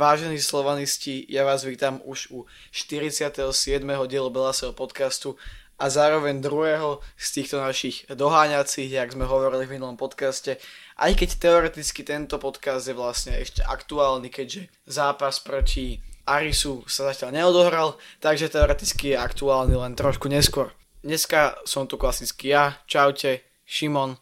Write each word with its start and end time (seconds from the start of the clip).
Vážení 0.00 0.40
slovanisti, 0.40 1.28
ja 1.28 1.44
vás 1.44 1.60
vítam 1.60 2.00
už 2.08 2.32
u 2.32 2.48
47. 2.72 3.52
dielu 3.84 4.30
Belasého 4.32 4.72
podcastu 4.72 5.36
a 5.76 5.92
zároveň 5.92 6.40
druhého 6.40 7.04
z 7.20 7.26
týchto 7.36 7.60
našich 7.60 8.08
doháňacích, 8.08 8.88
jak 8.88 9.12
sme 9.12 9.28
hovorili 9.28 9.68
v 9.68 9.76
minulom 9.76 10.00
podcaste. 10.00 10.56
Aj 10.96 11.12
keď 11.12 11.36
teoreticky 11.36 12.00
tento 12.00 12.40
podcast 12.40 12.88
je 12.88 12.96
vlastne 12.96 13.36
ešte 13.36 13.60
aktuálny, 13.60 14.32
keďže 14.32 14.72
zápas 14.88 15.36
proti 15.36 16.00
Arisu 16.24 16.80
sa 16.88 17.12
zatiaľ 17.12 17.36
neodohral, 17.36 18.00
takže 18.24 18.48
teoreticky 18.48 19.12
je 19.12 19.20
aktuálny 19.20 19.76
len 19.76 19.92
trošku 20.00 20.32
neskôr. 20.32 20.72
Dneska 21.04 21.60
som 21.68 21.84
tu 21.84 22.00
klasicky 22.00 22.56
ja, 22.56 22.72
čaute, 22.88 23.44
Šimon. 23.68 24.16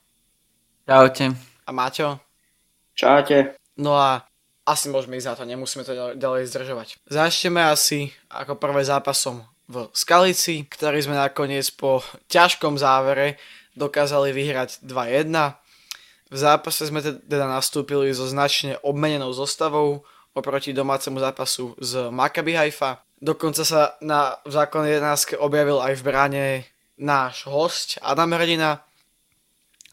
Čaute. 0.91 1.39
A 1.39 1.71
Maťo. 1.71 2.19
Čaute. 2.99 3.55
No 3.79 3.95
a 3.95 4.28
asi 4.69 4.93
môžeme 4.93 5.17
ísť 5.17 5.29
za 5.33 5.35
to, 5.41 5.49
nemusíme 5.49 5.83
to 5.89 6.13
ďalej 6.21 6.53
zdržovať. 6.53 6.89
Začneme 7.09 7.65
asi 7.65 8.13
ako 8.29 8.61
prvé 8.61 8.85
zápasom 8.85 9.41
v 9.69 9.89
Skalici, 9.97 10.69
ktorý 10.69 11.01
sme 11.01 11.17
nakoniec 11.17 11.69
po 11.73 12.05
ťažkom 12.29 12.77
závere 12.77 13.41
dokázali 13.77 14.33
vyhrať 14.37 14.85
2-1. 14.85 15.33
V 16.29 16.37
zápase 16.37 16.85
sme 16.85 17.01
teda 17.01 17.49
nastúpili 17.49 18.13
so 18.13 18.29
značne 18.29 18.77
obmenenou 18.85 19.33
zostavou 19.33 20.05
oproti 20.37 20.77
domácemu 20.77 21.21
zápasu 21.21 21.73
z 21.81 22.13
Maccabi 22.13 22.53
Haifa. 22.53 23.01
Dokonca 23.19 23.65
sa 23.65 23.97
na 24.05 24.37
v 24.45 24.53
základnej 24.53 25.01
11 25.01 25.41
objavil 25.41 25.81
aj 25.81 25.95
v 25.99 26.03
bráne 26.05 26.45
náš 26.99 27.49
host 27.49 27.97
Adam 28.05 28.31
Hrdina, 28.35 28.85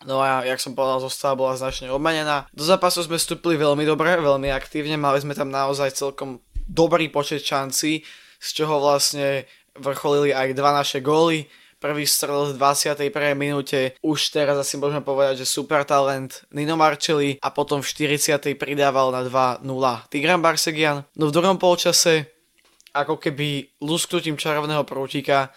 No 0.05 0.21
a 0.21 0.45
jak 0.45 0.61
som 0.61 0.77
povedal, 0.77 1.01
zostava 1.01 1.33
bola 1.33 1.57
značne 1.57 1.89
obmenená. 1.89 2.45
Do 2.53 2.61
zápasu 2.61 3.01
sme 3.01 3.17
vstúpili 3.17 3.57
veľmi 3.57 3.83
dobre, 3.89 4.13
veľmi 4.21 4.53
aktívne, 4.53 4.95
mali 5.01 5.17
sme 5.19 5.33
tam 5.33 5.49
naozaj 5.49 5.97
celkom 5.97 6.39
dobrý 6.69 7.09
počet 7.09 7.41
šancí, 7.41 8.05
z 8.37 8.47
čoho 8.53 8.77
vlastne 8.77 9.49
vrcholili 9.77 10.31
aj 10.31 10.53
dva 10.53 10.71
naše 10.77 11.01
góly. 11.01 11.49
Prvý 11.75 12.07
strel 12.07 12.49
v 12.49 12.57
21. 12.57 13.35
minúte, 13.37 13.93
už 14.01 14.33
teraz 14.33 14.57
asi 14.57 14.79
môžeme 14.79 15.05
povedať, 15.05 15.43
že 15.43 15.45
super 15.45 15.85
talent 15.85 16.47
Nino 16.49 16.73
Marcelli 16.79 17.37
a 17.43 17.51
potom 17.53 17.83
v 17.83 18.15
40. 18.17 18.57
pridával 18.57 19.13
na 19.13 19.21
2-0 19.21 19.61
Tigran 20.09 20.41
Barsegian. 20.41 21.05
No 21.13 21.29
v 21.29 21.35
druhom 21.35 21.61
polčase, 21.61 22.31
ako 22.95 23.19
keby 23.21 23.75
lusknutím 23.83 24.39
čarovného 24.39 24.81
prútika, 24.87 25.53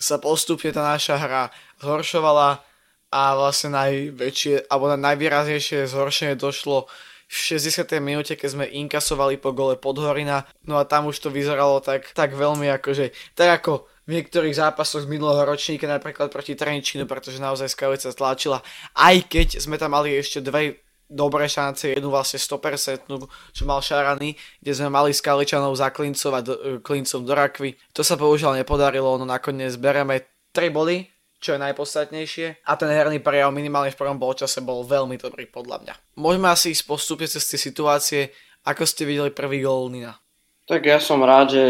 sa 0.00 0.16
postupne 0.16 0.72
tá 0.72 0.80
naša 0.96 1.20
hra 1.20 1.52
zhoršovala, 1.82 2.64
a 3.10 3.34
vlastne 3.34 3.74
najväčšie, 3.74 4.70
alebo 4.70 4.86
na 4.90 4.98
najvýraznejšie 4.98 5.90
zhoršenie 5.90 6.38
došlo 6.38 6.86
v 7.30 7.36
60. 7.58 7.86
minúte, 8.02 8.34
keď 8.34 8.48
sme 8.50 8.66
inkasovali 8.66 9.38
po 9.38 9.54
gole 9.54 9.78
Podhorina, 9.78 10.46
no 10.66 10.78
a 10.78 10.86
tam 10.86 11.06
už 11.06 11.22
to 11.22 11.28
vyzeralo 11.30 11.78
tak, 11.78 12.10
tak 12.10 12.34
veľmi 12.34 12.66
akože, 12.74 13.14
tak 13.38 13.62
ako 13.62 13.86
v 14.10 14.18
niektorých 14.18 14.58
zápasoch 14.58 15.06
z 15.06 15.10
minulého 15.10 15.46
ročníka, 15.46 15.86
napríklad 15.86 16.34
proti 16.34 16.58
Trenčínu, 16.58 17.06
pretože 17.06 17.38
naozaj 17.38 17.70
Skalica 17.70 18.10
stlačila, 18.10 18.58
aj 18.98 19.30
keď 19.30 19.48
sme 19.62 19.78
tam 19.78 19.94
mali 19.94 20.18
ešte 20.18 20.42
dve 20.42 20.82
dobré 21.10 21.50
šance, 21.50 21.90
jednu 21.90 22.10
vlastne 22.10 22.38
100%, 22.38 23.10
čo 23.50 23.62
mal 23.66 23.82
Šarany, 23.82 24.38
kde 24.62 24.72
sme 24.74 24.94
mali 24.94 25.10
Skaličanov 25.10 25.74
zaklincovať 25.74 26.42
do, 26.46 26.54
klincom 26.86 27.26
do 27.26 27.34
rakvy. 27.34 27.74
To 27.98 28.06
sa 28.06 28.14
bohužiaľ 28.14 28.62
nepodarilo, 28.62 29.18
no 29.18 29.26
nakoniec 29.26 29.74
bereme 29.74 30.22
3 30.54 30.70
body 30.70 31.19
čo 31.40 31.56
je 31.56 31.64
najpodstatnejšie. 31.64 32.68
A 32.68 32.72
ten 32.76 32.92
herný 32.92 33.18
prejav 33.18 33.50
minimálne 33.50 33.90
v 33.90 33.98
prvom 33.98 34.20
polčase 34.20 34.60
bol 34.60 34.84
veľmi 34.84 35.16
dobrý 35.16 35.48
podľa 35.48 35.82
mňa. 35.82 35.94
Môžeme 36.20 36.52
asi 36.52 36.76
ísť 36.76 36.84
postupne 36.84 37.26
cez 37.26 37.42
tie 37.48 37.56
situácie, 37.56 38.30
ako 38.68 38.84
ste 38.84 39.08
videli 39.08 39.32
prvý 39.32 39.64
gól 39.64 39.88
Nina. 39.88 40.20
Tak 40.68 40.84
ja 40.84 41.00
som 41.00 41.24
rád, 41.24 41.56
že 41.56 41.64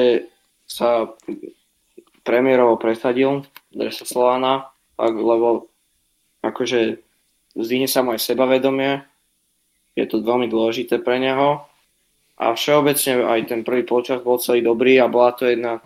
sa 0.66 1.08
premiérovo 2.26 2.76
presadil 2.76 3.46
dresa 3.70 4.04
Slovana, 4.04 4.68
lebo 4.98 5.70
akože 6.44 7.00
zdvihne 7.56 7.88
sa 7.88 8.04
moje 8.04 8.20
sebavedomie, 8.20 9.02
je 9.98 10.06
to 10.06 10.22
veľmi 10.22 10.46
dôležité 10.46 11.02
pre 11.02 11.18
neho 11.18 11.64
a 12.38 12.54
všeobecne 12.54 13.26
aj 13.26 13.40
ten 13.50 13.60
prvý 13.66 13.82
polčas 13.84 14.22
bol 14.22 14.38
celý 14.38 14.64
dobrý 14.64 14.96
a 15.02 15.10
bola 15.10 15.34
to 15.34 15.44
jedna 15.50 15.82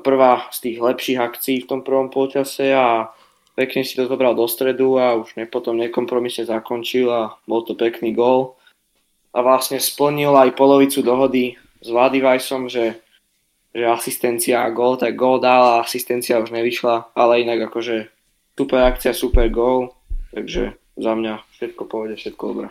prvá 0.00 0.48
z 0.50 0.70
tých 0.70 0.78
lepších 0.80 1.18
akcií 1.18 1.56
v 1.64 1.68
tom 1.68 1.80
prvom 1.82 2.10
polčase 2.10 2.72
a 2.74 3.12
pekne 3.54 3.86
si 3.86 3.94
to 3.94 4.10
zobral 4.10 4.34
do 4.34 4.46
stredu 4.50 4.98
a 4.98 5.14
už 5.14 5.38
ne, 5.38 5.46
potom 5.46 5.78
nekompromisne 5.78 6.46
zakončil 6.46 7.06
a 7.10 7.38
bol 7.46 7.62
to 7.62 7.78
pekný 7.78 8.14
gól. 8.14 8.58
A 9.34 9.42
vlastne 9.42 9.82
splnil 9.82 10.30
aj 10.34 10.54
polovicu 10.54 11.02
dohody 11.02 11.58
s 11.82 11.88
Vladivajsom, 11.90 12.70
že, 12.70 13.02
že 13.74 13.84
asistencia 13.86 14.62
a 14.62 14.70
gól, 14.70 14.94
tak 14.98 15.18
gól 15.18 15.42
dal 15.42 15.78
a 15.78 15.80
asistencia 15.82 16.38
už 16.38 16.54
nevyšla, 16.54 17.14
ale 17.18 17.42
inak 17.42 17.70
akože 17.70 18.10
super 18.54 18.86
akcia, 18.86 19.10
super 19.10 19.50
gól, 19.50 19.94
takže 20.30 20.78
za 20.94 21.12
mňa 21.18 21.42
všetko 21.58 21.82
povede, 21.90 22.14
všetko 22.14 22.42
dobré. 22.54 22.68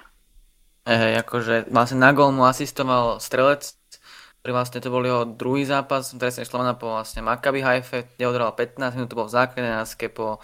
Hey, 0.84 1.16
akože 1.16 1.72
vlastne 1.72 2.00
na 2.04 2.12
gól 2.12 2.36
mu 2.36 2.44
asistoval 2.44 3.24
strelec 3.24 3.76
vlastne 4.52 4.84
to 4.84 4.92
bol 4.92 5.00
jeho 5.00 5.24
druhý 5.24 5.64
zápas 5.64 6.12
v 6.12 6.20
dresnej 6.20 6.44
Slovana 6.44 6.76
po 6.76 6.92
vlastne 6.92 7.24
Maccabi 7.24 7.64
Haife, 7.64 8.12
kde 8.20 8.28
odhral 8.28 8.52
15 8.52 9.00
minút, 9.00 9.08
to 9.08 9.16
bol 9.16 9.32
v 9.32 9.36
základnej 9.40 9.72
náske 9.72 10.12
po 10.12 10.44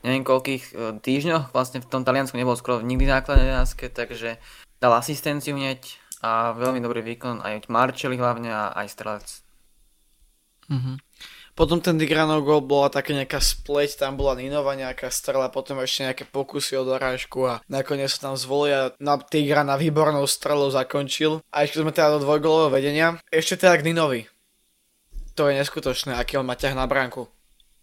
neviem 0.00 0.24
koľkých 0.24 0.64
e, 0.72 0.72
týždňoch, 1.00 1.52
vlastne 1.52 1.84
v 1.84 1.88
tom 1.88 2.04
Taliansku 2.08 2.36
nebol 2.36 2.56
skoro 2.56 2.80
nikdy 2.80 3.04
základnej 3.04 3.52
náske, 3.52 3.92
takže 3.92 4.40
dal 4.80 4.92
asistenciu 4.96 5.56
hneď 5.56 6.00
a 6.24 6.56
veľmi 6.56 6.80
dobrý 6.80 7.04
výkon 7.04 7.44
aj 7.44 7.68
Marčeli 7.68 8.16
hlavne 8.16 8.48
a 8.48 8.72
aj 8.72 8.86
Strelec. 8.88 9.28
Mm-hmm. 10.72 10.96
Potom 11.54 11.78
ten 11.78 11.94
Digranov 11.94 12.42
gol 12.42 12.66
bola 12.66 12.90
také 12.90 13.14
nejaká 13.14 13.38
spleť, 13.38 14.02
tam 14.02 14.18
bola 14.18 14.34
Ninova 14.34 14.74
nejaká 14.74 15.06
strela, 15.14 15.46
potom 15.46 15.78
ešte 15.78 16.02
nejaké 16.02 16.24
pokusy 16.26 16.74
o 16.74 16.82
dorážku 16.82 17.46
a 17.46 17.62
nakoniec 17.70 18.10
sa 18.10 18.30
tam 18.30 18.34
zvolia 18.34 18.90
na 18.98 19.14
Tigrana 19.22 19.78
výbornou 19.78 20.26
strelou 20.26 20.66
zakončil. 20.74 21.38
A 21.54 21.62
ešte 21.62 21.78
sme 21.78 21.94
teda 21.94 22.18
do 22.18 22.26
dvojgolového 22.26 22.74
vedenia. 22.74 23.22
Ešte 23.30 23.62
teda 23.62 23.78
k 23.78 23.86
Ninovi. 23.86 24.26
To 25.38 25.46
je 25.46 25.54
neskutočné, 25.54 26.18
aký 26.18 26.42
on 26.42 26.46
má 26.46 26.58
ťah 26.58 26.74
na 26.74 26.90
bránku. 26.90 27.30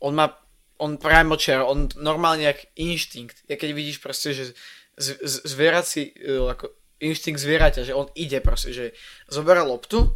On 0.04 0.12
má, 0.12 0.36
on 0.76 1.00
priamočiar, 1.00 1.64
on 1.64 1.88
normálne 1.96 2.44
jak 2.44 2.68
inštinkt. 2.76 3.48
Ja 3.48 3.56
keď 3.56 3.72
vidíš 3.72 4.04
proste, 4.04 4.36
že 4.36 4.52
z, 5.00 5.16
z, 5.16 5.36
zvierací, 5.48 6.12
e, 6.20 6.44
ako 6.44 6.76
inštinkt 7.00 7.40
zvieraťa, 7.40 7.88
že 7.88 7.96
on 7.96 8.12
ide 8.20 8.44
proste, 8.44 8.76
že 8.76 8.86
zoberá 9.32 9.64
loptu, 9.64 10.12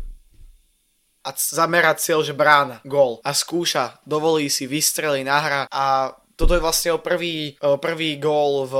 a 1.25 1.33
zamerať 1.33 1.97
cieľ, 2.05 2.21
že 2.21 2.37
brána, 2.37 2.79
gól 2.85 3.17
a 3.25 3.33
skúša, 3.33 3.97
dovolí 4.05 4.47
si, 4.47 4.69
vystrelí, 4.69 5.25
nahra 5.25 5.65
a 5.73 6.13
toto 6.37 6.53
je 6.53 6.61
vlastne 6.61 6.93
o 6.93 7.01
prvý, 7.01 7.57
o 7.65 7.81
prvý 7.81 8.21
gól 8.21 8.69
v 8.69 8.75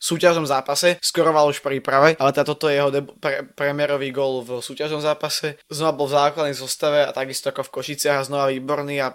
súťažnom 0.00 0.48
zápase, 0.48 0.96
skoroval 1.04 1.52
už 1.52 1.60
v 1.60 1.76
príprave, 1.76 2.08
ale 2.16 2.32
toto 2.32 2.72
je 2.72 2.80
jeho 2.80 2.88
deb- 2.88 3.12
pre- 3.20 3.44
premiérový 3.52 4.08
gól 4.16 4.40
v 4.40 4.64
súťažnom 4.64 5.04
zápase. 5.04 5.60
Znova 5.68 5.92
bol 5.92 6.08
v 6.08 6.16
základnej 6.16 6.56
zostave 6.56 7.04
a 7.04 7.12
takisto 7.12 7.52
ako 7.52 7.68
v 7.68 7.74
Košiciach 7.76 8.24
a 8.24 8.26
znova 8.26 8.48
výborný 8.48 8.96
a 9.04 9.12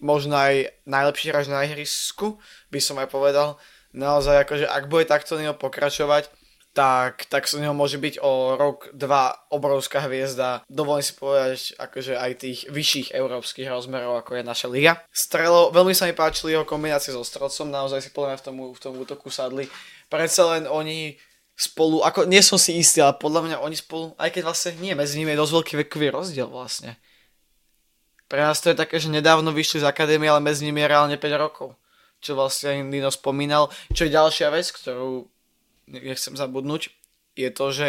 možno 0.00 0.34
aj 0.40 0.72
najlepší 0.88 1.30
hráč 1.30 1.46
na 1.52 1.68
ihrisku, 1.68 2.40
by 2.72 2.80
som 2.80 2.96
aj 2.96 3.12
povedal. 3.12 3.60
Naozaj 3.92 4.48
akože 4.48 4.66
ak 4.72 4.88
bude 4.88 5.04
takto 5.04 5.36
neho 5.36 5.52
pokračovať, 5.52 6.32
tak, 6.72 7.28
tak 7.28 7.44
z 7.44 7.60
neho 7.60 7.76
môže 7.76 8.00
byť 8.00 8.24
o 8.24 8.56
rok, 8.56 8.88
dva 8.96 9.36
obrovská 9.52 10.08
hviezda. 10.08 10.64
Dovolím 10.72 11.04
si 11.04 11.12
povedať 11.12 11.76
akože 11.76 12.16
aj 12.16 12.32
tých 12.40 12.58
vyšších 12.72 13.08
európskych 13.12 13.68
rozmerov, 13.68 14.16
ako 14.16 14.40
je 14.40 14.44
naša 14.44 14.68
liga. 14.72 15.04
Strelo, 15.12 15.68
veľmi 15.68 15.92
sa 15.92 16.08
mi 16.08 16.16
páčili 16.16 16.56
jeho 16.56 16.64
kombinácie 16.64 17.12
so 17.12 17.20
Strelcom, 17.20 17.68
naozaj 17.68 18.00
si 18.00 18.10
podľa 18.10 18.34
mňa 18.34 18.38
v 18.40 18.44
tom, 18.44 18.56
v 18.72 18.80
tom 18.80 18.92
útoku 18.96 19.28
sadli. 19.28 19.68
Predsa 20.08 20.56
len 20.56 20.64
oni 20.64 21.20
spolu, 21.52 22.00
ako 22.00 22.24
nie 22.24 22.40
som 22.40 22.56
si 22.56 22.80
istý, 22.80 23.04
ale 23.04 23.20
podľa 23.20 23.52
mňa 23.52 23.56
oni 23.60 23.76
spolu, 23.76 24.16
aj 24.16 24.32
keď 24.32 24.42
vlastne 24.48 24.72
nie, 24.80 24.96
medzi 24.96 25.20
nimi 25.20 25.36
je 25.36 25.40
dosť 25.44 25.52
veľký 25.52 25.74
vekový 25.84 26.08
rozdiel 26.08 26.48
vlastne. 26.48 26.96
Pre 28.32 28.40
nás 28.40 28.64
to 28.64 28.72
je 28.72 28.80
také, 28.80 28.96
že 28.96 29.12
nedávno 29.12 29.52
vyšli 29.52 29.84
z 29.84 29.88
akadémie, 29.92 30.24
ale 30.24 30.40
medzi 30.40 30.64
nimi 30.64 30.80
je 30.80 30.88
reálne 30.88 31.16
5 31.20 31.36
rokov. 31.36 31.76
Čo 32.24 32.32
vlastne 32.32 32.80
Nino 32.86 33.12
spomínal. 33.12 33.68
Čo 33.92 34.08
je 34.08 34.16
ďalšia 34.16 34.48
vec, 34.48 34.72
ktorú 34.72 35.28
nechcem 35.88 36.34
zabudnúť, 36.36 36.92
je 37.36 37.48
to, 37.48 37.66
že 37.72 37.88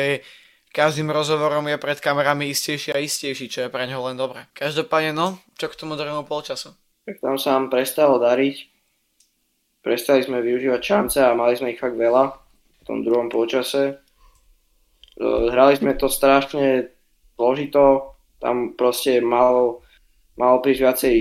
každým 0.73 1.13
rozhovorom 1.13 1.69
je 1.69 1.77
pred 1.77 2.01
kamerami 2.01 2.49
istejší 2.49 2.97
a 2.97 3.03
istejší, 3.03 3.45
čo 3.45 3.59
je 3.65 3.69
pre 3.69 3.85
neho 3.85 4.01
len 4.09 4.17
dobré. 4.17 4.49
Každopádne, 4.57 5.13
no, 5.13 5.27
čo 5.53 5.69
k 5.69 5.77
tomu 5.77 5.93
druhému 5.93 6.25
polčasu? 6.25 6.73
Tak 7.05 7.21
tam 7.21 7.37
sa 7.37 7.59
nám 7.59 7.69
prestalo 7.69 8.17
dariť. 8.17 8.73
Prestali 9.83 10.23
sme 10.23 10.39
využívať 10.39 10.81
šance 10.81 11.19
a 11.19 11.35
mali 11.35 11.59
sme 11.59 11.75
ich 11.75 11.81
fakt 11.83 11.99
veľa 11.99 12.33
v 12.81 12.83
tom 12.87 13.03
druhom 13.03 13.27
polčase. 13.27 13.83
E, 13.91 13.95
hrali 15.51 15.75
sme 15.75 15.93
to 15.99 16.07
strašne 16.07 16.89
zložito, 17.35 18.15
tam 18.39 18.73
proste 18.73 19.19
malo, 19.19 19.83
malo 20.39 20.63
prísť 20.63 20.81
viacej 20.81 21.15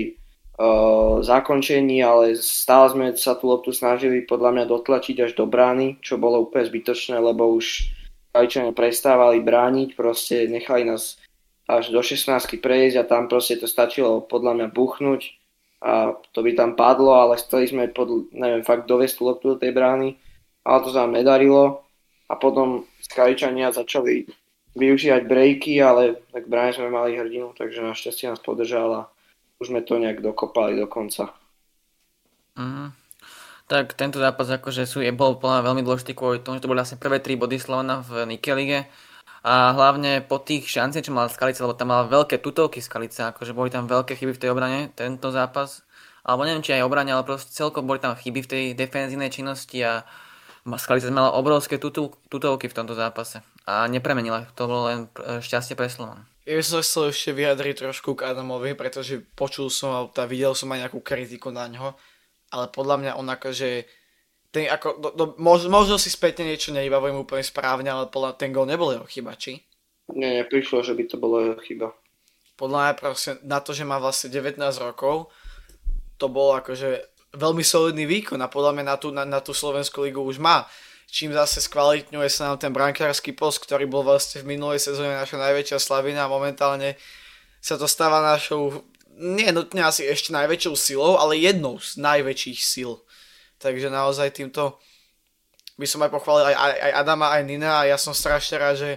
zakončení, 1.25 2.05
ale 2.05 2.37
stále 2.37 2.85
sme 2.93 3.05
sa 3.17 3.33
tú 3.33 3.49
loptu 3.49 3.73
snažili 3.73 4.21
podľa 4.21 4.53
mňa 4.53 4.65
dotlačiť 4.69 5.17
až 5.25 5.31
do 5.33 5.49
brány, 5.49 5.97
čo 6.05 6.21
bolo 6.21 6.45
úplne 6.45 6.69
zbytočné, 6.69 7.17
lebo 7.17 7.57
už 7.57 7.89
Kaličania 8.33 8.73
prestávali 8.73 9.41
brániť, 9.41 9.93
proste 9.97 10.49
nechali 10.49 10.85
nás 10.85 11.21
až 11.69 11.89
do 11.93 12.01
16 12.01 12.59
prejsť 12.59 12.95
a 13.01 13.07
tam 13.07 13.29
proste 13.29 13.57
to 13.61 13.69
stačilo 13.69 14.25
podľa 14.25 14.57
mňa 14.57 14.67
buchnúť 14.73 15.21
a 15.83 16.15
to 16.33 16.39
by 16.41 16.51
tam 16.55 16.73
padlo, 16.73 17.13
ale 17.13 17.39
chceli 17.39 17.69
sme 17.69 17.91
pod, 17.91 18.31
neviem, 18.31 18.65
fakt 18.65 18.89
dovesť 18.89 19.13
tú 19.19 19.21
loptu 19.27 19.45
do 19.53 19.57
tej 19.61 19.71
brány, 19.75 20.17
ale 20.65 20.79
to 20.81 20.89
sa 20.89 21.05
nám 21.05 21.17
nedarilo 21.19 21.85
a 22.29 22.33
potom 22.39 22.87
Skaličania 23.03 23.69
začali 23.69 24.25
využívať 24.73 25.21
breaky, 25.29 25.77
ale 25.83 26.17
tak 26.33 26.49
bráne 26.49 26.73
sme 26.73 26.89
mali 26.89 27.13
hrdinu, 27.13 27.53
takže 27.53 27.85
našťastie 27.85 28.33
nás 28.33 28.41
podržala. 28.41 29.12
Už 29.63 29.71
sme 29.71 29.79
to 29.79 29.95
nejak 29.95 30.19
dokopali 30.19 30.75
do 30.75 30.91
konca. 30.91 31.31
Mm. 32.59 32.91
Tak 33.71 33.95
tento 33.95 34.19
zápas 34.19 34.51
akože 34.51 34.83
sú, 34.83 34.99
je, 34.99 35.15
bol 35.15 35.39
veľmi 35.39 35.87
dôležitý 35.87 36.11
kvôli 36.11 36.43
tomu, 36.43 36.59
že 36.59 36.67
to 36.67 36.69
boli 36.69 36.83
vlastne 36.83 36.99
prvé 36.99 37.23
tri 37.23 37.39
body 37.39 37.55
Slovana 37.55 38.03
v 38.03 38.27
Nikelige 38.27 38.91
a 39.39 39.71
hlavne 39.71 40.19
po 40.19 40.43
tých 40.43 40.67
šanciach, 40.67 41.07
čo 41.07 41.15
mala 41.15 41.31
Skalica, 41.31 41.63
lebo 41.63 41.75
tam 41.75 41.95
mala 41.95 42.03
veľké 42.11 42.43
tutovky 42.43 42.83
Skalica, 42.83 43.31
akože 43.31 43.55
boli 43.55 43.71
tam 43.71 43.87
veľké 43.87 44.19
chyby 44.19 44.35
v 44.35 44.41
tej 44.43 44.51
obrane, 44.51 44.91
tento 44.91 45.31
zápas, 45.31 45.87
alebo 46.27 46.43
neviem, 46.43 46.63
či 46.63 46.75
aj 46.75 46.83
obrane, 46.83 47.15
ale 47.15 47.23
proste 47.23 47.55
celkom 47.55 47.87
boli 47.87 48.03
tam 48.03 48.19
chyby 48.19 48.43
v 48.43 48.51
tej 48.51 48.63
defenzívnej 48.75 49.31
činnosti 49.31 49.79
a 49.79 50.03
Skalica 50.79 51.11
mala 51.11 51.35
obrovské 51.35 51.79
tutovky 51.79 52.67
v 52.67 52.75
tomto 52.75 52.95
zápase 52.95 53.43
a 53.63 53.87
nepremenila, 53.87 54.47
to 54.55 54.67
bolo 54.67 54.91
len 54.91 54.99
šťastie 55.39 55.75
pre 55.75 55.87
Slovan. 55.87 56.23
Ja 56.43 56.59
som 56.59 56.83
chcel 56.83 57.15
ešte 57.15 57.31
vyjadriť 57.31 57.87
trošku 57.87 58.19
k 58.19 58.35
Adamovi, 58.35 58.75
pretože 58.75 59.23
počul 59.35 59.71
som 59.71 60.11
a 60.11 60.23
videl 60.27 60.51
som 60.51 60.67
aj 60.75 60.87
nejakú 60.87 60.99
kritiku 60.99 61.55
na 61.55 61.71
ňo, 61.71 61.95
ale 62.51 62.65
podľa 62.67 62.95
mňa 62.99 63.11
on 63.15 63.27
akože 63.31 63.87
ten, 64.53 64.69
ako, 64.69 65.01
do, 65.01 65.09
do, 65.17 65.25
možno, 65.41 65.73
možno 65.73 65.95
si 65.97 66.13
spätne 66.13 66.45
niečo 66.45 66.75
nevybavujem 66.75 67.17
úplne 67.17 67.41
správne, 67.41 67.89
ale 67.89 68.11
podľa 68.11 68.37
ten 68.37 68.53
gol 68.53 68.69
nebol 68.69 68.93
jeho 68.93 69.07
chyba, 69.09 69.33
či? 69.33 69.65
Nie, 70.13 70.43
neprišlo, 70.43 70.85
že 70.85 70.93
by 70.93 71.03
to 71.09 71.15
bolo 71.17 71.41
jeho 71.41 71.59
chyba. 71.63 71.89
Podľa 72.53 72.79
mňa 72.85 72.93
proste 72.99 73.31
na 73.41 73.57
to, 73.63 73.73
že 73.73 73.87
má 73.87 73.97
vlastne 73.97 74.29
19 74.29 74.61
rokov, 74.77 75.33
to 76.21 76.29
bol 76.29 76.53
akože 76.53 77.01
veľmi 77.33 77.65
solidný 77.65 78.05
výkon 78.05 78.37
a 78.45 78.51
podľa 78.51 78.77
mňa 78.77 78.85
na 78.85 78.95
tú, 79.01 79.09
na, 79.09 79.23
na 79.25 79.41
tú 79.41 79.57
Slovenskú 79.57 80.05
ligu 80.05 80.21
už 80.21 80.37
má. 80.37 80.69
Čím 81.13 81.29
zase 81.37 81.61
skvalitňuje 81.61 82.25
sa 82.25 82.49
nám 82.49 82.57
ten 82.57 82.73
brankársky 82.73 83.37
post, 83.37 83.61
ktorý 83.61 83.85
bol 83.85 84.01
vlastne 84.01 84.41
v 84.41 84.57
minulej 84.57 84.81
sezóne 84.81 85.13
naša 85.13 85.37
najväčšia 85.37 85.77
slavina 85.77 86.25
a 86.25 86.33
momentálne 86.33 86.97
sa 87.61 87.77
to 87.77 87.85
stáva 87.85 88.17
našou, 88.25 88.81
nie 89.13 89.45
nutne 89.53 89.85
asi 89.85 90.09
ešte 90.09 90.33
najväčšou 90.33 90.73
silou, 90.73 91.21
ale 91.21 91.37
jednou 91.37 91.77
z 91.77 92.01
najväčších 92.01 92.59
sil 92.65 92.93
Takže 93.63 93.87
naozaj 93.87 94.35
týmto 94.35 94.75
by 95.79 95.87
som 95.87 96.03
aj 96.03 96.11
pochválil 96.11 96.51
aj, 96.51 96.55
aj, 96.59 96.73
aj 96.83 96.91
Adama, 96.99 97.27
aj 97.31 97.43
Nina 97.47 97.71
a 97.79 97.87
ja 97.87 97.95
som 97.95 98.11
strašne 98.11 98.59
rád, 98.59 98.75
že 98.75 98.89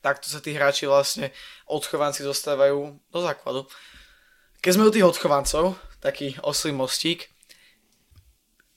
takto 0.00 0.24
sa 0.32 0.40
tí 0.40 0.56
hráči 0.56 0.88
vlastne 0.88 1.28
odchovanci 1.68 2.24
dostávajú 2.24 2.96
do 2.96 3.20
základu. 3.20 3.68
Keď 4.64 4.72
sme 4.72 4.88
u 4.88 4.94
tých 4.94 5.04
odchovancov, 5.04 5.76
taký 6.00 6.32
oslý 6.40 6.72
mostík, 6.72 7.28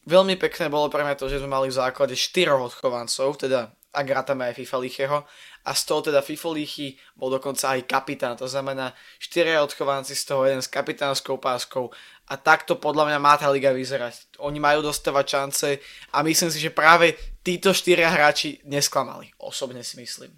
veľmi 0.06 0.36
pekné 0.38 0.70
bolo 0.70 0.90
pre 0.90 1.06
mňa 1.06 1.20
to, 1.20 1.30
že 1.30 1.42
sme 1.42 1.52
mali 1.52 1.68
v 1.70 1.78
základe 1.78 2.16
4 2.18 2.54
odchovancov, 2.58 3.38
teda 3.38 3.74
ak 3.92 4.08
rátame 4.08 4.48
aj 4.48 4.56
FIFA 4.56 4.78
Licheho. 4.82 5.20
A 5.62 5.78
z 5.78 5.82
toho 5.86 6.02
teda 6.02 6.26
FIFA 6.26 6.58
Lichy 6.58 6.98
bol 7.14 7.30
dokonca 7.30 7.78
aj 7.78 7.86
kapitán, 7.86 8.34
to 8.34 8.50
znamená 8.50 8.98
4 9.22 9.62
odchovanci, 9.62 10.18
z 10.18 10.24
toho 10.26 10.50
jeden 10.50 10.64
s 10.64 10.72
kapitánskou 10.72 11.38
páskou. 11.38 11.94
A 12.32 12.34
takto 12.34 12.82
podľa 12.82 13.14
mňa 13.14 13.20
má 13.22 13.38
tá 13.38 13.46
liga 13.54 13.70
vyzerať. 13.70 14.42
Oni 14.42 14.58
majú 14.58 14.82
dostávať 14.82 15.26
šance 15.28 15.70
a 16.10 16.26
myslím 16.26 16.50
si, 16.50 16.58
že 16.58 16.74
práve 16.74 17.14
títo 17.46 17.78
štyria 17.78 18.10
hráči 18.10 18.58
nesklamali. 18.66 19.30
Osobne 19.38 19.86
si 19.86 20.02
myslím. 20.02 20.34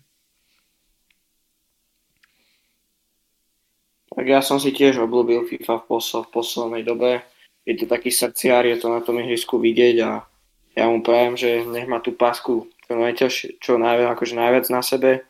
Tak 4.14 4.26
ja 4.28 4.44
som 4.46 4.62
si 4.62 4.76
tiež 4.76 5.00
obľúbil 5.02 5.48
FIFA 5.50 5.74
v, 5.82 5.84
posl- 5.88 6.26
v 6.28 6.30
poslednej 6.36 6.84
dobe. 6.86 7.24
Je 7.64 7.80
to 7.80 7.88
taký 7.88 8.12
srdciár, 8.12 8.68
je 8.68 8.76
to 8.76 8.92
na 8.92 9.00
tom 9.00 9.20
ihrisku 9.24 9.56
vidieť 9.56 9.96
a 10.04 10.28
ja 10.74 10.86
mu 10.90 11.00
prajem, 11.00 11.40
že 11.40 11.64
nech 11.64 11.88
má 11.88 12.04
tú 12.04 12.12
pásku 12.12 12.68
čo, 12.84 12.94
najťaž, 13.00 13.34
čo 13.64 13.80
najviac, 13.80 14.18
akože 14.18 14.36
najviac 14.36 14.66
na 14.68 14.82
sebe 14.84 15.24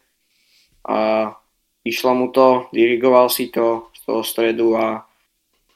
a 0.87 1.31
išlo 1.85 2.11
mu 2.17 2.27
to, 2.33 2.67
dirigoval 2.73 3.29
si 3.29 3.53
to 3.53 3.91
z 3.93 3.99
toho 4.07 4.21
stredu 4.25 4.67
a 4.73 5.05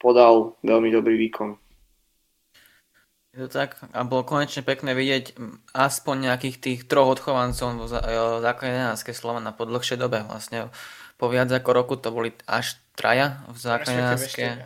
podal 0.01 0.57
veľmi 0.65 0.89
dobrý 0.89 1.15
výkon. 1.30 1.59
Je 3.38 3.45
to 3.45 3.54
tak 3.54 3.77
a 3.94 4.01
bolo 4.01 4.25
konečne 4.25 4.65
pekné 4.65 4.98
vidieť 4.98 5.38
aspoň 5.77 6.15
nejakých 6.33 6.57
tých 6.57 6.80
troch 6.89 7.21
odchovancov 7.21 7.86
v 7.86 8.42
základne 8.42 8.98
11. 8.98 9.13
Slovana 9.13 9.54
po 9.54 9.69
dlhšej 9.69 10.01
dobe. 10.01 10.25
Vlastne 10.25 10.74
po 11.21 11.30
viac 11.30 11.54
ako 11.54 11.69
roku 11.69 11.94
to 12.01 12.09
boli 12.09 12.33
až 12.50 12.81
traja 12.98 13.45
v 13.45 13.57
základne 13.62 14.65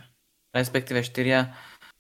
respektíve 0.52 1.04
štyria 1.04 1.52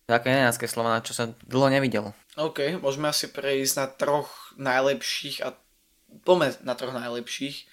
základne 0.07 0.49
11. 0.49 0.69
Slovana, 0.69 1.05
čo 1.05 1.13
sa 1.13 1.33
dlho 1.45 1.69
nevidelo. 1.73 2.15
OK, 2.39 2.79
môžeme 2.79 3.11
asi 3.11 3.27
prejsť 3.27 3.73
na 3.75 3.85
troch 3.91 4.55
najlepších 4.55 5.43
a 5.43 5.53
poďme 6.23 6.55
na 6.63 6.73
troch 6.73 6.95
najlepších. 6.95 7.67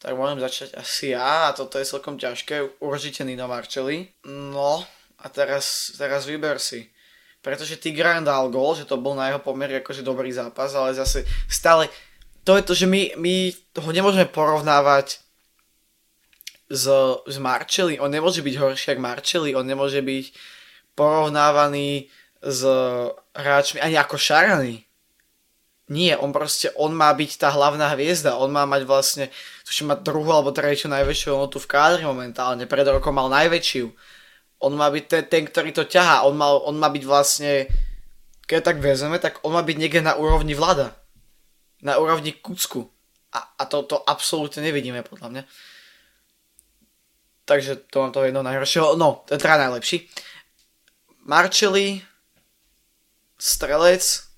Tak 0.00 0.12
môžem 0.12 0.40
začať 0.40 0.76
asi 0.76 1.16
ja 1.16 1.48
a 1.48 1.54
toto 1.56 1.80
je 1.80 1.88
celkom 1.88 2.20
ťažké. 2.20 2.80
Určite 2.84 3.24
Nino 3.24 3.48
Marcelli. 3.48 4.12
No 4.28 4.84
a 5.20 5.26
teraz, 5.32 5.96
teraz 5.96 6.28
vyber 6.28 6.60
si. 6.60 6.92
Pretože 7.40 7.78
Tigran 7.80 8.26
dal 8.26 8.50
gol, 8.50 8.76
že 8.76 8.84
to 8.84 9.00
bol 9.00 9.14
na 9.14 9.30
jeho 9.32 9.40
pomer 9.40 9.70
akože 9.80 10.02
dobrý 10.02 10.34
zápas, 10.34 10.74
ale 10.74 10.92
zase 10.92 11.24
stále 11.46 11.88
to 12.46 12.54
je 12.54 12.62
to, 12.62 12.74
že 12.78 12.86
my, 12.86 13.18
my 13.18 13.50
ho 13.82 13.90
nemôžeme 13.90 14.30
porovnávať 14.30 15.18
s, 16.70 16.86
s 17.26 17.36
Marcelli. 17.42 17.98
On 17.98 18.06
nemôže 18.06 18.38
byť 18.38 18.54
horší 18.54 18.86
ako 18.94 19.02
Marcelli, 19.02 19.58
on 19.58 19.66
nemôže 19.66 19.98
byť 19.98 20.24
porovnávaný 20.96 22.08
s 22.40 22.64
hráčmi, 23.36 23.78
ani 23.84 24.00
ako 24.00 24.16
Šarany. 24.16 24.82
Nie, 25.86 26.18
on 26.18 26.34
proste, 26.34 26.74
on 26.74 26.90
má 26.90 27.14
byť 27.14 27.38
tá 27.38 27.54
hlavná 27.54 27.94
hviezda, 27.94 28.34
on 28.34 28.50
má 28.50 28.66
mať 28.66 28.82
vlastne, 28.82 29.24
tuším, 29.62 29.94
mať 29.94 30.02
druhú 30.02 30.34
alebo 30.34 30.50
tretiu 30.50 30.90
najväčšiu 30.90 31.30
hodnotu 31.30 31.62
v 31.62 31.70
kádri 31.70 32.02
momentálne, 32.02 32.66
pred 32.66 32.82
rokom 32.90 33.14
mal 33.14 33.30
najväčšiu. 33.30 33.86
On 34.66 34.74
má 34.74 34.90
byť 34.90 35.04
ten, 35.06 35.22
ten 35.30 35.42
ktorý 35.46 35.70
to 35.70 35.86
ťahá, 35.86 36.26
on, 36.26 36.34
mal, 36.34 36.58
on 36.66 36.74
má 36.74 36.90
byť 36.90 37.04
vlastne, 37.06 37.70
keď 38.50 38.74
tak 38.74 38.76
vezeme, 38.82 39.22
tak 39.22 39.38
on 39.46 39.54
má 39.54 39.62
byť 39.62 39.76
niekde 39.78 40.02
na 40.02 40.18
úrovni 40.18 40.58
vlada. 40.58 40.96
Na 41.86 42.02
úrovni 42.02 42.34
Kucku. 42.34 42.90
A, 43.30 43.54
a 43.60 43.62
to, 43.68 43.86
to 43.86 44.00
absolútne 44.02 44.64
nevidíme, 44.66 45.06
podľa 45.06 45.28
mňa. 45.28 45.42
Takže 47.46 47.86
to 47.94 48.02
mám 48.02 48.10
to 48.10 48.26
jedno 48.26 48.42
najhoršieho. 48.42 48.98
No, 48.98 49.22
ten 49.22 49.38
teda 49.38 49.70
najlepší. 49.70 50.10
Marcelli, 51.26 51.98
Strelec 53.34 54.30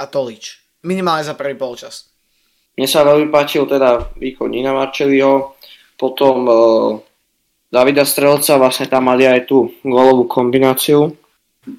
a 0.00 0.08
Tolič. 0.08 0.64
Minimálne 0.88 1.28
za 1.28 1.36
prvý 1.36 1.52
polčas. 1.52 2.08
Mne 2.80 2.88
sa 2.88 3.04
veľmi 3.04 3.28
páčil 3.28 3.68
teda 3.68 4.16
výkon 4.16 4.48
Nina 4.48 4.72
Marčeliho, 4.72 5.60
potom 6.00 6.36
uh, 6.48 6.56
Davida 7.68 8.08
Strelca, 8.08 8.56
vlastne 8.56 8.88
tam 8.88 9.12
mali 9.12 9.28
aj 9.28 9.44
tú 9.44 9.68
golovú 9.84 10.24
kombináciu 10.24 11.12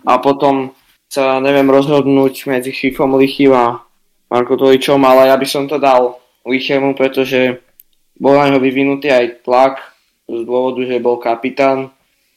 a 0.06 0.22
potom 0.22 0.78
sa 1.10 1.42
neviem 1.42 1.66
rozhodnúť 1.66 2.46
medzi 2.46 2.70
Šifom 2.70 3.18
Lichym 3.18 3.50
a 3.58 3.82
Marko 4.30 4.62
Toličom, 4.62 5.02
ale 5.02 5.34
ja 5.34 5.36
by 5.42 5.48
som 5.50 5.66
to 5.66 5.82
dal 5.82 6.22
Lichému, 6.46 6.94
pretože 6.94 7.66
bol 8.14 8.38
na 8.38 8.54
neho 8.54 8.62
vyvinutý 8.62 9.10
aj 9.10 9.42
tlak 9.42 9.82
z 10.30 10.46
dôvodu, 10.46 10.86
že 10.86 11.02
bol 11.02 11.18
kapitán. 11.18 11.90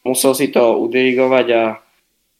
Musel 0.02 0.34
si 0.34 0.50
to 0.50 0.82
udirigovať 0.82 1.46
a 1.54 1.62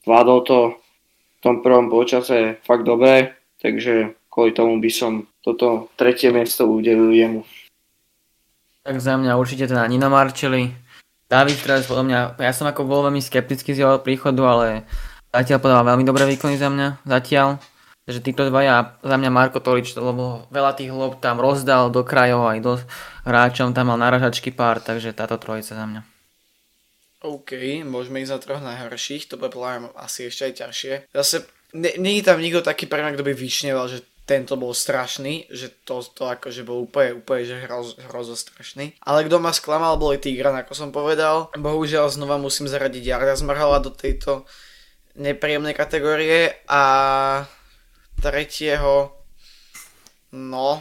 zvládol 0.03 0.39
to 0.43 0.59
v 0.75 1.39
tom 1.39 1.63
prvom 1.63 1.87
počase 1.87 2.59
fakt 2.67 2.83
dobre, 2.83 3.39
takže 3.63 4.19
kvôli 4.27 4.51
tomu 4.51 4.83
by 4.83 4.91
som 4.91 5.31
toto 5.43 5.91
tretie 5.95 6.35
miesto 6.35 6.67
udelil 6.67 7.15
jemu. 7.15 7.43
Tak 8.83 8.99
za 8.99 9.15
mňa 9.15 9.39
určite 9.39 9.71
teda 9.71 9.87
Nino 9.87 10.11
Marčeli. 10.11 10.75
David 11.31 11.63
teraz 11.63 11.87
podľa 11.87 12.05
mňa, 12.05 12.21
ja 12.43 12.53
som 12.53 12.67
ako 12.67 12.83
bol 12.83 13.07
veľmi 13.07 13.23
skeptický 13.23 13.73
z 13.73 13.87
jeho 13.87 14.03
príchodu, 14.03 14.43
ale 14.43 14.67
zatiaľ 15.31 15.59
podával 15.63 15.95
veľmi 15.95 16.05
dobré 16.05 16.27
výkony 16.35 16.59
za 16.59 16.67
mňa, 16.67 17.07
zatiaľ. 17.07 17.63
Takže 18.03 18.21
títo 18.27 18.43
dvaja, 18.51 18.99
za 18.99 19.17
mňa 19.17 19.31
Marko 19.31 19.63
Tolič, 19.63 19.95
lebo 19.95 20.51
veľa 20.51 20.75
tých 20.75 20.91
hlob 20.91 21.23
tam 21.23 21.39
rozdal 21.39 21.95
do 21.95 22.03
krajov 22.03 22.51
aj 22.51 22.59
do 22.59 22.73
hráčom, 23.23 23.71
tam 23.71 23.95
mal 23.95 23.99
naražačky 24.03 24.51
pár, 24.51 24.83
takže 24.83 25.15
táto 25.15 25.39
trojica 25.39 25.79
za 25.79 25.87
mňa. 25.87 26.12
OK, 27.23 27.83
môžeme 27.87 28.23
ísť 28.23 28.33
za 28.35 28.39
troch 28.43 28.63
najhorších, 28.63 29.31
to 29.31 29.39
bude 29.39 29.55
asi 29.99 30.27
ešte 30.27 30.43
aj 30.51 30.55
ťažšie. 30.59 30.95
Zase, 31.15 31.37
nie 31.75 32.19
je 32.19 32.27
tam 32.27 32.43
nikto 32.43 32.61
taký 32.61 32.91
pre 32.91 33.01
mňa, 33.01 33.15
kto 33.15 33.25
by 33.27 33.33
vyšneval, 33.33 33.87
že 33.87 34.03
tento 34.23 34.55
bol 34.55 34.71
strašný, 34.71 35.51
že 35.51 35.71
to, 35.83 36.03
to 36.03 36.31
akože 36.31 36.63
bol 36.63 36.87
úplne, 36.87 37.19
úplne 37.19 37.43
že 37.43 37.57
hroz, 37.67 37.99
hrozo 38.07 38.39
strašný. 38.39 38.95
Ale 39.03 39.27
kto 39.27 39.43
ma 39.43 39.51
sklamal, 39.51 39.99
bol 39.99 40.15
aj 40.15 40.23
Tigran, 40.23 40.55
ako 40.55 40.73
som 40.79 40.91
povedal. 40.95 41.51
Bohužiaľ 41.59 42.07
znova 42.11 42.39
musím 42.39 42.71
zaradiť 42.71 43.03
Jarda 43.03 43.35
Zmrhala 43.35 43.83
do 43.83 43.91
tejto 43.91 44.47
nepríjemnej 45.19 45.75
kategórie 45.75 46.55
a 46.71 46.83
tretieho, 48.23 49.13
no, 50.31 50.81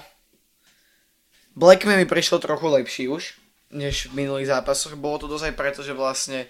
Blackman 1.57 1.99
mi 1.99 2.07
prišiel 2.07 2.39
trochu 2.39 2.67
lepší 2.71 3.03
už, 3.11 3.40
než 3.71 4.11
v 4.11 4.23
minulých 4.23 4.51
zápasoch. 4.51 4.95
Bolo 4.99 5.23
to 5.23 5.27
dosť 5.31 5.51
aj 5.51 5.55
preto, 5.55 5.79
že 5.81 5.95
vlastne 5.95 6.47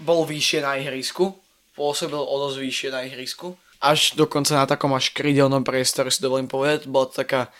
bol 0.00 0.24
vyššie 0.24 0.60
na 0.64 0.78
ihrisku, 0.80 1.36
pôsobil 1.76 2.18
o 2.20 2.34
dosť 2.48 2.58
vyššie 2.60 2.88
na 2.92 3.00
ihrisku. 3.04 3.56
Až 3.82 4.14
dokonca 4.14 4.54
na 4.54 4.64
takom 4.68 4.94
až 4.94 5.10
krydelnom 5.10 5.66
priestore 5.66 6.12
si 6.12 6.22
dovolím 6.22 6.46
povedať, 6.46 6.86
bola 6.86 7.10
to 7.10 7.24
taká 7.24 7.50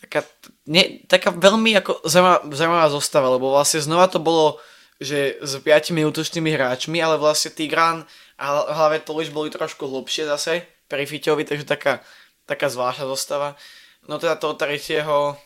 taká, 0.00 0.24
nie, 0.64 1.04
taká 1.04 1.30
veľmi 1.30 1.76
ako 1.76 2.00
zaujímavá, 2.08 2.40
zaujímavá 2.48 2.88
zostava, 2.88 3.28
lebo 3.36 3.52
vlastne 3.52 3.84
znova 3.84 4.08
to 4.08 4.16
bolo, 4.16 4.56
že 4.96 5.36
s 5.40 5.60
5 5.60 5.92
útočnými 5.92 6.50
hráčmi, 6.56 6.96
ale 7.00 7.20
vlastne 7.20 7.52
Tigran 7.52 8.08
a 8.40 8.44
hlavne 8.72 9.04
to 9.04 9.12
už 9.12 9.32
boli 9.32 9.52
trošku 9.52 9.84
hlbšie 9.84 10.24
zase 10.24 10.64
pri 10.88 11.04
Fiťovi, 11.04 11.44
takže 11.44 11.68
taká, 11.68 12.00
taká 12.48 12.72
zvláštna 12.72 13.04
zostava. 13.06 13.60
No 14.08 14.16
teda 14.16 14.40
toho 14.40 14.56
tretieho, 14.56 15.36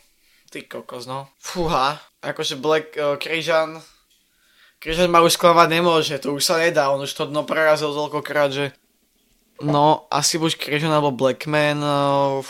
ty 0.54 0.62
kokos, 0.62 1.11
no. 1.11 1.26
Fúha, 1.42 1.99
akože 2.23 2.54
Black 2.62 2.94
uh, 2.94 3.18
Križan, 3.18 3.82
Križan 4.78 5.11
ma 5.11 5.18
už 5.26 5.34
sklamať 5.34 5.66
nemôže, 5.66 6.14
to 6.23 6.30
už 6.30 6.46
sa 6.46 6.62
nedá, 6.62 6.94
on 6.94 7.02
už 7.02 7.11
to 7.11 7.26
dno 7.26 7.42
prerazil 7.42 7.90
toľkokrát, 7.90 8.54
že 8.54 8.70
no, 9.58 10.06
asi 10.14 10.38
buď 10.38 10.54
Križan 10.54 10.94
alebo 10.94 11.11
Blackman, 11.11 11.82
uh, 11.82 12.46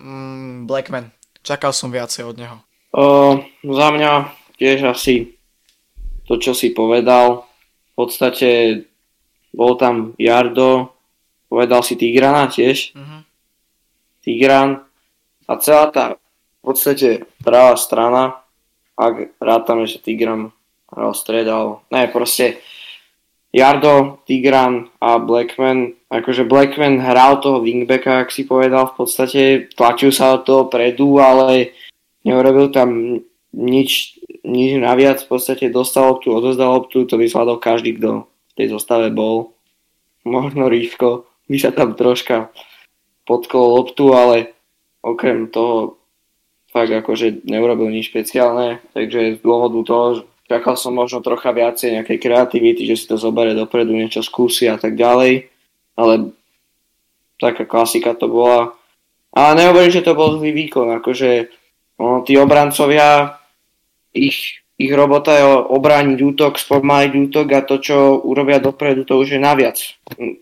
mm, 0.00 0.64
Blackman. 0.64 1.12
Čakal 1.44 1.76
som 1.76 1.92
viacej 1.92 2.24
od 2.24 2.36
neho. 2.40 2.56
Uh, 2.96 3.44
za 3.60 3.92
mňa 3.92 4.32
tiež 4.56 4.88
asi 4.88 5.36
to, 6.24 6.40
čo 6.40 6.56
si 6.56 6.72
povedal. 6.72 7.44
V 7.92 8.06
podstate 8.06 8.48
bol 9.52 9.76
tam 9.76 10.16
Jardo, 10.16 10.96
povedal 11.52 11.84
si 11.84 12.00
Tigrana 12.00 12.48
tiež. 12.48 12.96
Uh-huh. 12.96 13.20
Tigran 14.22 14.84
a 15.50 15.52
celá 15.58 15.90
tá 15.90 16.04
v 16.60 16.62
podstate 16.62 17.24
pravá 17.40 17.74
strana, 17.80 18.44
ak 19.00 19.32
rátame, 19.40 19.88
že 19.88 20.00
Tigran 20.00 20.52
hral 20.92 21.12
stredal, 21.16 21.80
ne, 21.88 22.04
proste 22.12 22.60
Jardo, 23.50 24.22
Tigran 24.28 24.92
a 25.02 25.18
Blackman, 25.18 25.98
akože 26.06 26.46
Blackman 26.46 27.02
hral 27.02 27.42
toho 27.42 27.58
wingbacka, 27.64 28.22
ak 28.22 28.30
si 28.30 28.46
povedal, 28.46 28.92
v 28.92 28.94
podstate 28.94 29.42
tlačil 29.74 30.14
sa 30.14 30.38
od 30.38 30.46
toho 30.46 30.62
predu, 30.70 31.18
ale 31.18 31.74
neurobil 32.22 32.70
tam 32.70 33.18
nič, 33.50 34.22
nič 34.46 34.70
naviac, 34.78 35.18
v 35.26 35.30
podstate 35.34 35.66
dostal 35.72 36.14
loptu, 36.14 36.30
odozdal 36.30 36.78
loptu, 36.78 37.02
to 37.08 37.18
by 37.18 37.26
zvládol 37.26 37.58
každý, 37.58 37.98
kto 37.98 38.30
v 38.30 38.52
tej 38.54 38.66
zostave 38.70 39.10
bol. 39.10 39.56
Možno 40.22 40.70
Ríško 40.70 41.26
by 41.50 41.56
sa 41.58 41.74
tam 41.74 41.98
troška 41.98 42.54
potkol 43.26 43.74
loptu, 43.74 44.14
ale 44.14 44.54
okrem 45.02 45.50
toho 45.50 45.99
fakt 46.70 46.90
akože 46.90 47.46
neurobil 47.46 47.90
nič 47.90 48.10
špeciálne, 48.10 48.82
takže 48.94 49.36
z 49.36 49.38
dôvodu 49.42 49.78
toho, 49.84 50.06
Čakal 50.50 50.74
som 50.74 50.98
možno 50.98 51.22
trocha 51.22 51.54
viacej 51.54 51.94
nejakej 51.94 52.18
kreativity, 52.18 52.82
že 52.82 52.98
si 52.98 53.06
to 53.06 53.14
zoberie 53.14 53.54
dopredu, 53.54 53.94
niečo 53.94 54.18
skúsi 54.18 54.66
a 54.66 54.74
tak 54.74 54.98
ďalej, 54.98 55.46
ale 55.94 56.34
taká 57.38 57.62
klasika 57.62 58.18
to 58.18 58.26
bola. 58.26 58.74
A 59.30 59.54
nehovorím, 59.54 59.94
že 59.94 60.02
to 60.02 60.18
bol 60.18 60.34
zlý 60.42 60.50
výkon, 60.50 60.90
akože 60.98 61.54
no, 62.02 62.26
tí 62.26 62.34
obrancovia, 62.34 63.38
ich, 64.10 64.58
ich 64.74 64.90
robota 64.90 65.38
je 65.38 65.46
obrániť 65.70 66.18
útok, 66.18 66.58
spomaliť 66.58 67.12
útok 67.30 67.46
a 67.54 67.62
to, 67.62 67.78
čo 67.78 68.18
urobia 68.18 68.58
dopredu, 68.58 69.06
to 69.06 69.22
už 69.22 69.38
je 69.38 69.40
naviac. 69.40 69.78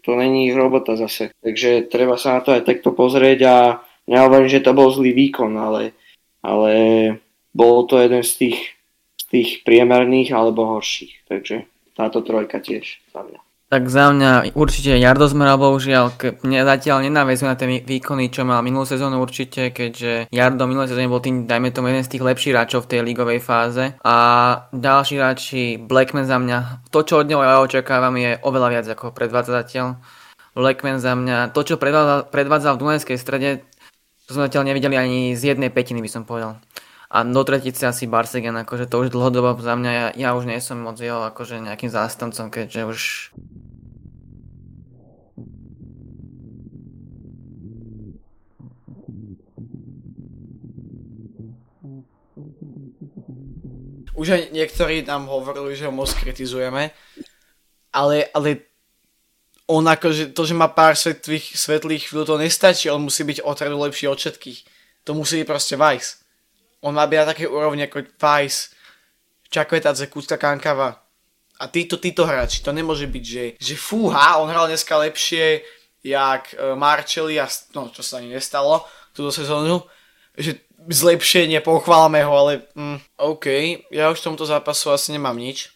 To 0.09 0.11
není 0.17 0.49
ich 0.49 0.57
robota 0.57 0.97
zase. 0.97 1.37
Takže 1.45 1.85
treba 1.93 2.17
sa 2.17 2.39
na 2.39 2.41
to 2.41 2.57
aj 2.57 2.65
takto 2.65 2.97
pozrieť 2.97 3.39
a 3.45 3.57
nehovorím, 4.09 4.49
že 4.49 4.65
to 4.65 4.73
bol 4.73 4.89
zlý 4.89 5.13
výkon, 5.13 5.53
ale, 5.53 5.93
ale 6.43 6.73
bol 7.53 7.89
to 7.89 7.99
jeden 7.99 8.23
z 8.23 8.33
tých 8.37 8.79
tých 9.29 9.63
priemerných 9.63 10.33
alebo 10.33 10.65
horších. 10.77 11.29
Takže 11.29 11.69
táto 11.95 12.25
trojka 12.25 12.59
tiež 12.59 13.01
za 13.13 13.23
mňa. 13.23 13.41
Tak 13.69 13.85
za 13.93 14.09
mňa 14.17 14.57
určite 14.57 14.97
Jardo 14.97 15.29
Zmeral 15.29 15.61
bohužiaľ 15.61 16.17
k 16.17 16.41
mne 16.41 16.65
zatiaľ 16.65 17.05
nenavezuje 17.05 17.53
na 17.53 17.53
tie 17.53 17.69
výkony, 17.85 18.33
čo 18.33 18.49
mal 18.49 18.65
minulú 18.65 18.89
sezónu 18.89 19.21
určite, 19.21 19.69
keďže 19.77 20.33
Jardo 20.33 20.65
minulú 20.65 20.89
sezóne 20.89 21.05
bol 21.05 21.21
tým, 21.21 21.45
dajme 21.45 21.69
tomu, 21.69 21.93
jeden 21.93 22.01
z 22.01 22.17
tých 22.17 22.25
lepších 22.25 22.57
hráčov 22.57 22.89
v 22.89 22.97
tej 22.97 23.01
ligovej 23.05 23.45
fáze. 23.45 23.93
A 24.01 24.17
ďalší 24.73 25.21
hráči, 25.21 25.77
Blackman 25.77 26.25
za 26.25 26.41
mňa, 26.41 26.89
to 26.89 27.05
čo 27.05 27.21
od 27.21 27.29
neho 27.29 27.45
ja 27.45 27.61
očakávam 27.61 28.17
je 28.17 28.41
oveľa 28.41 28.69
viac 28.73 28.87
ako 28.89 29.13
predvádza 29.13 29.61
zatiaľ. 29.61 30.01
Blackman 30.57 30.97
za 30.97 31.13
mňa, 31.13 31.53
to 31.53 31.61
čo 31.61 31.77
predvádzal, 31.77 32.33
predvádzal 32.33 32.73
v 32.75 32.81
Dunajskej 32.81 33.19
strede, 33.21 33.69
to 34.29 34.37
sme 34.37 34.45
zatiaľ 34.45 34.69
nevideli 34.69 34.93
ani 35.01 35.33
z 35.33 35.57
jednej 35.57 35.73
petiny 35.73 36.05
by 36.05 36.11
som 36.13 36.29
povedal. 36.29 36.61
A 37.09 37.25
do 37.25 37.41
tretice 37.49 37.89
asi 37.89 38.05
Barsegan, 38.05 38.61
akože 38.61 38.85
to 38.85 39.01
už 39.01 39.09
dlhodobo 39.09 39.57
za 39.57 39.73
mňa, 39.73 39.91
ja, 39.97 40.07
ja 40.13 40.29
už 40.37 40.45
nie 40.45 40.61
som 40.61 40.77
moc 40.85 41.01
jeho 41.01 41.25
akože 41.33 41.65
nejakým 41.65 41.89
zástancom, 41.89 42.53
keďže 42.53 42.85
už 42.85 43.01
Už 54.19 54.35
aj 54.35 54.51
niektorí 54.51 55.07
nám 55.07 55.31
hovorili, 55.31 55.79
že 55.79 55.87
ho 55.87 55.95
moc 55.95 56.11
kritizujeme, 56.11 56.91
ale, 57.95 58.27
ale 58.35 58.68
on 59.69 59.85
akože, 59.85 60.33
to, 60.33 60.43
že 60.49 60.57
má 60.57 60.73
pár 60.73 60.97
svetlých, 60.97 61.53
svetlých 61.53 62.09
chvíľ, 62.09 62.25
to 62.25 62.41
nestačí, 62.41 62.89
on 62.89 63.05
musí 63.05 63.21
byť 63.21 63.45
otradu 63.45 63.77
lepší 63.77 64.09
od 64.09 64.17
všetkých. 64.17 64.65
To 65.05 65.13
musí 65.13 65.45
byť 65.45 65.47
proste 65.47 65.77
Vice. 65.77 66.25
On 66.81 66.97
má 66.97 67.05
byť 67.05 67.19
na 67.21 67.27
takej 67.37 67.49
úrovni 67.53 67.85
ako 67.85 68.09
Vice, 68.17 68.73
Čakvetadze, 69.53 70.09
Kucka 70.09 70.41
Kankava. 70.41 71.05
A 71.61 71.65
títo, 71.69 72.01
títo 72.01 72.25
hráči, 72.25 72.65
to 72.65 72.73
nemôže 72.73 73.05
byť, 73.05 73.25
že, 73.25 73.45
že 73.61 73.75
fúha, 73.77 74.41
on 74.41 74.49
hral 74.49 74.73
dneska 74.73 74.95
lepšie, 75.05 75.61
jak 76.01 76.55
uh, 76.55 76.73
Marcelli 76.79 77.37
a 77.37 77.51
no, 77.75 77.93
čo 77.93 78.01
sa 78.01 78.23
ani 78.23 78.31
nestalo 78.31 78.87
túto 79.13 79.35
sezónu, 79.35 79.83
že 80.39 80.65
zlepšenie, 80.87 81.59
pochválame 81.61 82.23
ho, 82.23 82.33
ale 82.33 82.53
mm, 82.79 83.19
OK, 83.19 83.47
ja 83.91 84.09
už 84.15 84.23
v 84.23 84.27
tomto 84.33 84.47
zápasu 84.47 84.95
asi 84.95 85.11
nemám 85.11 85.35
nič. 85.35 85.75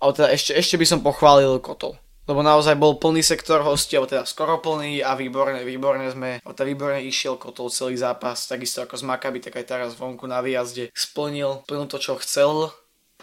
Ale 0.00 0.16
teda 0.16 0.28
ešte, 0.32 0.56
ešte 0.56 0.80
by 0.80 0.86
som 0.88 1.04
pochválil 1.04 1.60
Kotol 1.60 2.00
lebo 2.24 2.40
naozaj 2.40 2.80
bol 2.80 2.96
plný 2.96 3.20
sektor 3.20 3.60
hostí, 3.60 3.96
alebo 3.96 4.08
teda 4.08 4.24
skoro 4.24 4.56
plný 4.56 5.04
a 5.04 5.12
výborne, 5.12 5.60
výborne 5.60 6.08
sme, 6.08 6.40
teda 6.40 6.64
výborne 6.64 7.04
išiel 7.04 7.36
kotol 7.36 7.68
celý 7.68 8.00
zápas, 8.00 8.48
takisto 8.48 8.80
ako 8.80 8.96
z 8.96 9.04
Makaby, 9.04 9.44
tak 9.44 9.60
aj 9.60 9.66
teraz 9.68 9.90
vonku 9.96 10.24
na 10.24 10.40
výjazde 10.40 10.88
splnil, 10.96 11.64
plnil 11.68 11.84
to, 11.84 12.00
čo 12.00 12.16
chcel 12.16 12.72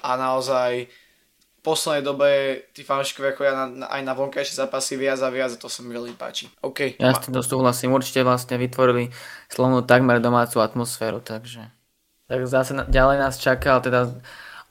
a 0.06 0.18
naozaj 0.18 0.86
v 0.86 1.60
poslednej 1.62 2.02
dobe 2.02 2.30
tí 2.74 2.82
fanúšikovia 2.82 3.38
chodia 3.38 3.54
na, 3.54 3.66
na, 3.70 3.86
aj 3.90 4.02
na 4.02 4.14
vonkajšie 4.18 4.58
zápasy 4.58 4.98
viac 4.98 5.22
a 5.22 5.30
viac 5.30 5.54
a 5.54 5.62
to 5.62 5.70
sa 5.70 5.86
mi 5.86 5.94
veľmi 5.94 6.18
páči. 6.18 6.50
OK. 6.66 6.98
Ja 6.98 7.14
s 7.14 7.26
tým 7.26 7.38
súhlasím, 7.38 7.94
určite 7.94 8.26
vlastne 8.26 8.58
vytvorili 8.58 9.14
slovnú 9.50 9.86
takmer 9.86 10.18
domácu 10.18 10.58
atmosféru, 10.62 11.22
takže... 11.22 11.70
Tak 12.26 12.48
zase 12.48 12.72
ďalej 12.88 13.18
nás 13.22 13.38
čakal 13.38 13.84
teda 13.84 14.10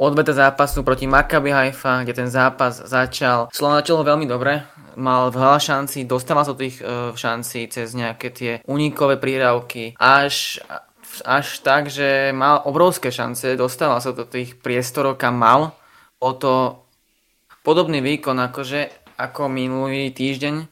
odveta 0.01 0.33
zápasu 0.33 0.81
proti 0.81 1.05
Maccabi 1.05 1.53
Haifa, 1.53 2.01
kde 2.09 2.25
ten 2.25 2.31
zápas 2.33 2.81
začal. 2.89 3.53
Slovan 3.53 3.85
začal 3.85 4.01
veľmi 4.01 4.25
dobre, 4.25 4.65
mal 4.97 5.29
veľa 5.29 5.61
šancí, 5.61 6.09
dostával 6.09 6.49
sa 6.49 6.57
tých 6.57 6.81
uh, 6.81 7.13
šancí 7.13 7.69
cez 7.69 7.93
nejaké 7.93 8.33
tie 8.33 8.53
unikové 8.65 9.21
príravky, 9.21 9.93
až, 10.01 10.65
až 11.29 11.61
tak, 11.61 11.93
že 11.93 12.33
mal 12.33 12.65
obrovské 12.65 13.13
šance, 13.13 13.61
dostával 13.61 14.01
sa 14.01 14.17
do 14.17 14.25
tých 14.25 14.57
priestorov, 14.57 15.21
kam 15.21 15.37
mal. 15.37 15.77
O 16.17 16.33
to 16.33 16.81
podobný 17.61 18.01
výkon 18.01 18.41
akože 18.41 18.89
ako 19.21 19.53
minulý 19.53 20.17
týždeň 20.17 20.65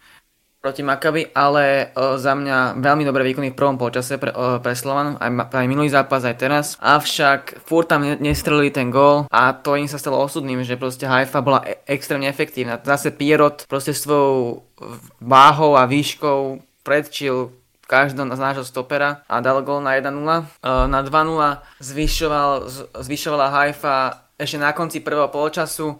proti 0.58 0.82
Makabi, 0.82 1.30
ale 1.30 1.94
o, 1.94 2.18
za 2.18 2.34
mňa 2.34 2.82
veľmi 2.82 3.06
dobré 3.06 3.22
výkony 3.30 3.54
v 3.54 3.58
prvom 3.58 3.78
polčase 3.78 4.18
pre, 4.18 4.34
o, 4.34 4.58
pre 4.58 4.74
Slovan, 4.74 5.14
aj, 5.22 5.54
aj 5.54 5.66
minulý 5.70 5.86
zápas, 5.86 6.26
aj 6.26 6.36
teraz. 6.36 6.66
Avšak 6.82 7.62
furt 7.62 7.86
tam 7.86 8.02
nestrelili 8.02 8.74
ten 8.74 8.90
gól 8.90 9.30
a 9.30 9.54
to 9.54 9.78
im 9.78 9.86
sa 9.86 10.02
stalo 10.02 10.18
osudným, 10.18 10.66
že 10.66 10.74
proste 10.74 11.06
Haifa 11.06 11.38
bola 11.40 11.62
e- 11.62 11.78
extrémne 11.86 12.26
efektívna. 12.26 12.82
Zase 12.82 13.14
Pierrot 13.14 13.70
proste 13.70 13.94
svojou 13.94 14.66
váhou 15.22 15.78
a 15.78 15.86
výškou 15.86 16.58
predčil 16.82 17.54
každého 17.88 18.28
z 18.36 18.40
nášho 18.42 18.64
stopera 18.68 19.24
a 19.24 19.40
dal 19.40 19.64
gól 19.64 19.80
na 19.80 19.96
1-0. 19.96 20.12
Na 20.92 21.00
2-0 21.00 21.80
zvyšoval, 21.80 22.50
zvyšovala 23.00 23.48
Haifa 23.48 24.28
ešte 24.36 24.60
na 24.60 24.76
konci 24.76 25.00
prvého 25.00 25.32
polčasu, 25.32 25.96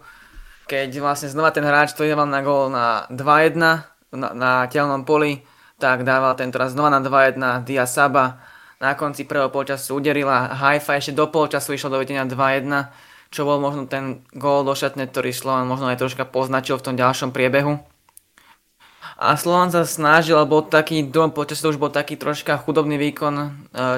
keď 0.69 1.01
vlastne 1.01 1.33
znova 1.33 1.49
ten 1.49 1.65
hráč 1.65 1.97
to 1.97 2.05
na 2.05 2.39
gól 2.45 2.69
na 2.69 3.09
2-1 3.09 3.88
na, 4.13 4.33
na 4.33 4.51
telnom 4.69 5.05
poli, 5.05 5.41
tak 5.79 6.03
dával 6.03 6.35
tento 6.35 6.59
raz 6.59 6.75
znova 6.75 6.91
na 6.91 6.99
2-1 6.99 7.63
Dia 7.63 7.87
Saba. 7.87 8.41
Na 8.79 8.95
konci 8.95 9.27
prvého 9.27 9.51
polčasu 9.51 9.99
uderila 9.99 10.55
Haifa, 10.55 10.95
ešte 10.95 11.11
do 11.11 11.27
polčasu 11.27 11.75
išlo 11.75 11.95
do 11.95 11.99
vedenia 11.99 12.23
2-1, 12.23 12.67
čo 13.27 13.43
bol 13.43 13.59
možno 13.59 13.85
ten 13.91 14.23
gól 14.31 14.63
do 14.63 14.71
šatne, 14.71 15.03
ktorý 15.05 15.35
Slovan 15.35 15.67
možno 15.67 15.91
aj 15.91 15.99
troška 15.99 16.23
poznačil 16.23 16.79
v 16.79 16.85
tom 16.87 16.95
ďalšom 16.95 17.35
priebehu. 17.35 17.79
A 19.19 19.35
Slovan 19.35 19.67
sa 19.67 19.83
snažil, 19.83 20.39
bol 20.47 20.63
taký, 20.63 21.03
dom 21.03 21.35
počas 21.35 21.59
to 21.59 21.67
už 21.67 21.75
bol 21.75 21.91
taký 21.91 22.15
troška 22.15 22.55
chudobný 22.55 22.95
výkon, 22.95 23.35
e, 23.35 23.47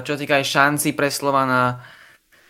čo 0.02 0.18
týka 0.18 0.42
aj 0.42 0.50
šanci 0.50 0.98
pre 0.98 1.14
Slovana. 1.14 1.86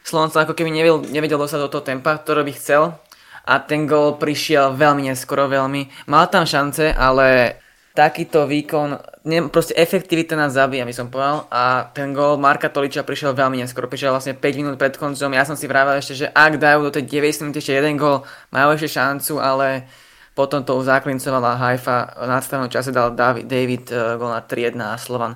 Slovan 0.08 0.32
sa 0.32 0.48
ako 0.48 0.56
keby 0.56 0.72
nevedel, 0.72 1.04
nevedel 1.12 1.36
dostať 1.36 1.68
do 1.68 1.72
toho 1.72 1.84
tempa, 1.84 2.16
ktoré 2.16 2.48
by 2.48 2.54
chcel. 2.56 2.96
A 3.46 3.62
ten 3.62 3.90
gol 3.90 4.22
prišiel 4.22 4.78
veľmi 4.78 5.10
neskoro, 5.10 5.50
veľmi. 5.50 6.10
Mal 6.10 6.26
tam 6.30 6.46
šance, 6.46 6.94
ale 6.94 7.58
takýto 7.92 8.48
výkon, 8.48 8.96
ne, 9.28 9.52
proste 9.52 9.76
efektivita 9.76 10.40
nás 10.40 10.56
zabíja, 10.56 10.88
by 10.88 10.96
som 10.96 11.12
povedal. 11.12 11.48
A 11.52 11.92
ten 11.92 12.16
gól 12.16 12.40
Marka 12.40 12.72
Toliča 12.72 13.04
prišiel 13.04 13.36
veľmi 13.36 13.60
neskoro, 13.60 13.92
prišiel 13.92 14.16
vlastne 14.16 14.38
5 14.38 14.60
minút 14.60 14.76
pred 14.80 14.96
koncom. 14.96 15.30
Ja 15.36 15.44
som 15.44 15.60
si 15.60 15.68
vravel 15.68 16.00
ešte, 16.00 16.16
že 16.16 16.28
ak 16.32 16.56
dajú 16.56 16.88
do 16.88 16.92
tej 16.96 17.04
90 17.20 17.50
minút 17.50 17.60
ešte 17.60 17.76
jeden 17.76 18.00
gól, 18.00 18.24
majú 18.56 18.80
ešte 18.80 18.96
šancu, 18.96 19.44
ale 19.44 19.92
potom 20.32 20.64
to 20.64 20.80
zaklincovala 20.80 21.60
Haifa. 21.60 22.16
V 22.16 22.28
nadstavnom 22.32 22.72
čase 22.72 22.96
dal 22.96 23.12
David, 23.12 23.52
David 23.52 23.84
uh, 23.92 24.16
gól 24.16 24.32
na 24.32 24.40
3-1 24.40 24.80
a 24.80 24.96
Slovan 24.96 25.36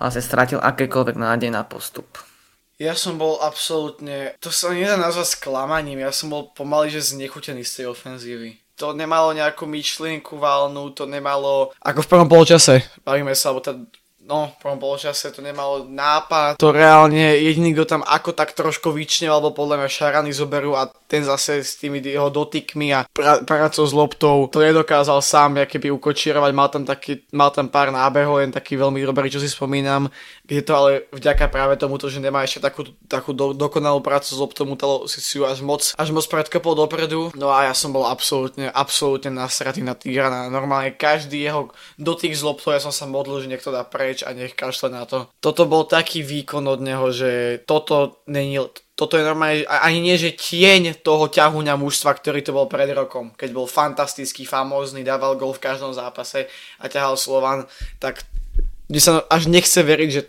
vlastne 0.00 0.24
stratil 0.24 0.56
akékoľvek 0.56 1.20
nádej 1.20 1.52
na 1.52 1.68
postup. 1.68 2.29
Ja 2.80 2.96
som 2.96 3.20
bol 3.20 3.36
absolútne, 3.44 4.32
to 4.40 4.48
sa 4.48 4.72
nedá 4.72 4.96
nazvať 4.96 5.36
sklamaním, 5.36 6.00
ja 6.00 6.10
som 6.16 6.32
bol 6.32 6.48
pomaly, 6.56 6.88
že 6.88 7.12
znechutený 7.12 7.60
z 7.60 7.84
tej 7.84 7.86
ofenzívy 7.92 8.56
to 8.80 8.96
nemalo 8.96 9.36
nejakú 9.36 9.68
myšlienku 9.68 10.40
valnú, 10.40 10.96
to 10.96 11.04
nemalo, 11.04 11.68
ako 11.84 12.00
v 12.00 12.10
prvom 12.16 12.28
poločase, 12.32 12.80
bavíme 13.04 13.36
sa, 13.36 13.52
alebo 13.52 13.60
tá 13.60 13.76
no, 14.24 14.54
v 14.54 14.56
prvom 14.56 14.80
poločase 14.80 15.34
to 15.34 15.44
nemalo 15.44 15.84
nápad. 15.84 16.56
To 16.56 16.70
reálne 16.70 17.36
jediný, 17.36 17.74
kto 17.74 17.98
tam 17.98 18.02
ako 18.06 18.32
tak 18.32 18.54
trošku 18.54 18.94
vyčnel, 18.94 19.36
alebo 19.36 19.52
podľa 19.52 19.84
mňa 19.84 19.90
Šarany 19.90 20.30
zoberú 20.32 20.78
a 20.78 20.88
ten 21.10 21.26
zase 21.26 21.66
s 21.66 21.74
tými 21.74 21.98
jeho 21.98 22.30
dotykmi 22.30 22.94
a 22.94 23.02
pra- 23.10 23.42
prácou 23.42 23.82
s 23.82 23.90
loptou 23.90 24.46
to 24.46 24.62
nedokázal 24.62 25.18
sám 25.18 25.66
keby 25.66 25.90
ukočírovať, 25.90 26.50
mal 26.54 26.70
tam, 26.70 26.86
taký, 26.86 27.26
mal 27.34 27.50
tam 27.50 27.66
pár 27.66 27.90
nábehov, 27.90 28.38
len 28.38 28.54
taký 28.54 28.78
veľmi 28.78 29.02
dobrý, 29.02 29.26
čo 29.26 29.42
si 29.42 29.50
spomínam, 29.50 30.06
kde 30.46 30.62
to 30.62 30.72
ale 30.78 30.90
vďaka 31.10 31.50
práve 31.50 31.74
tomuto, 31.74 32.06
že 32.06 32.22
nemá 32.22 32.46
ešte 32.46 32.62
takú, 32.62 32.86
takú 33.10 33.34
do, 33.34 33.50
dokonalú 33.50 33.98
prácu 33.98 34.30
s 34.30 34.38
loptou, 34.38 34.62
muselo 34.70 35.10
si 35.10 35.18
si 35.18 35.42
ju 35.42 35.44
až 35.48 35.64
moc, 35.66 35.82
až 35.98 36.08
moc 36.14 36.22
predkopol 36.30 36.78
dopredu. 36.78 37.34
No 37.34 37.50
a 37.50 37.66
ja 37.66 37.74
som 37.74 37.90
bol 37.90 38.06
absolútne, 38.06 38.70
absolútne 38.70 39.34
nasratý 39.34 39.82
na 39.82 39.98
Tigrana. 39.98 40.46
Normálne 40.52 40.94
každý 40.94 41.42
jeho 41.42 41.74
dotyk 41.98 42.36
s 42.36 42.46
loptou, 42.46 42.70
ja 42.70 42.82
som 42.82 42.94
sa 42.94 43.10
modlil, 43.10 43.42
že 43.42 43.50
niekto 43.50 43.74
dá 43.74 43.82
preč 43.82 44.22
a 44.22 44.30
nech 44.30 44.54
kašle 44.54 44.92
na 44.92 45.08
to. 45.08 45.26
Toto 45.40 45.66
bol 45.66 45.88
taký 45.88 46.22
výkon 46.22 46.66
od 46.68 46.80
neho, 46.82 47.10
že 47.10 47.62
toto 47.64 48.20
není 48.26 48.58
toto 49.00 49.16
je 49.16 49.24
normálne, 49.24 49.64
ani 49.64 50.04
nie, 50.04 50.20
že 50.20 50.36
tieň 50.36 51.00
toho 51.00 51.32
ťahuňa 51.32 51.72
mužstva, 51.80 52.12
ktorý 52.12 52.44
to 52.44 52.52
bol 52.52 52.68
pred 52.68 52.92
rokom, 52.92 53.32
keď 53.32 53.56
bol 53.56 53.64
fantastický, 53.64 54.44
famózny, 54.44 55.00
dával 55.00 55.40
gol 55.40 55.56
v 55.56 55.64
každom 55.64 55.96
zápase 55.96 56.44
a 56.76 56.84
ťahal 56.84 57.16
Slovan, 57.16 57.64
tak 57.96 58.28
kde 58.92 59.00
sa 59.00 59.24
až 59.32 59.48
nechce 59.48 59.80
veriť, 59.80 60.10
že 60.12 60.28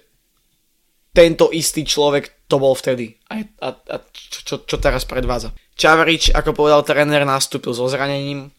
tento 1.12 1.52
istý 1.52 1.84
človek 1.84 2.48
to 2.48 2.64
bol 2.64 2.72
vtedy. 2.72 3.20
A, 3.28 3.44
a, 3.60 3.76
a 3.76 3.96
čo, 4.16 4.40
čo, 4.48 4.56
čo 4.64 4.78
teraz 4.80 5.04
predvádza. 5.04 5.52
Čavrič, 5.76 6.32
ako 6.32 6.56
povedal 6.56 6.88
tréner, 6.88 7.28
nastúpil 7.28 7.76
so 7.76 7.92
zranením, 7.92 8.56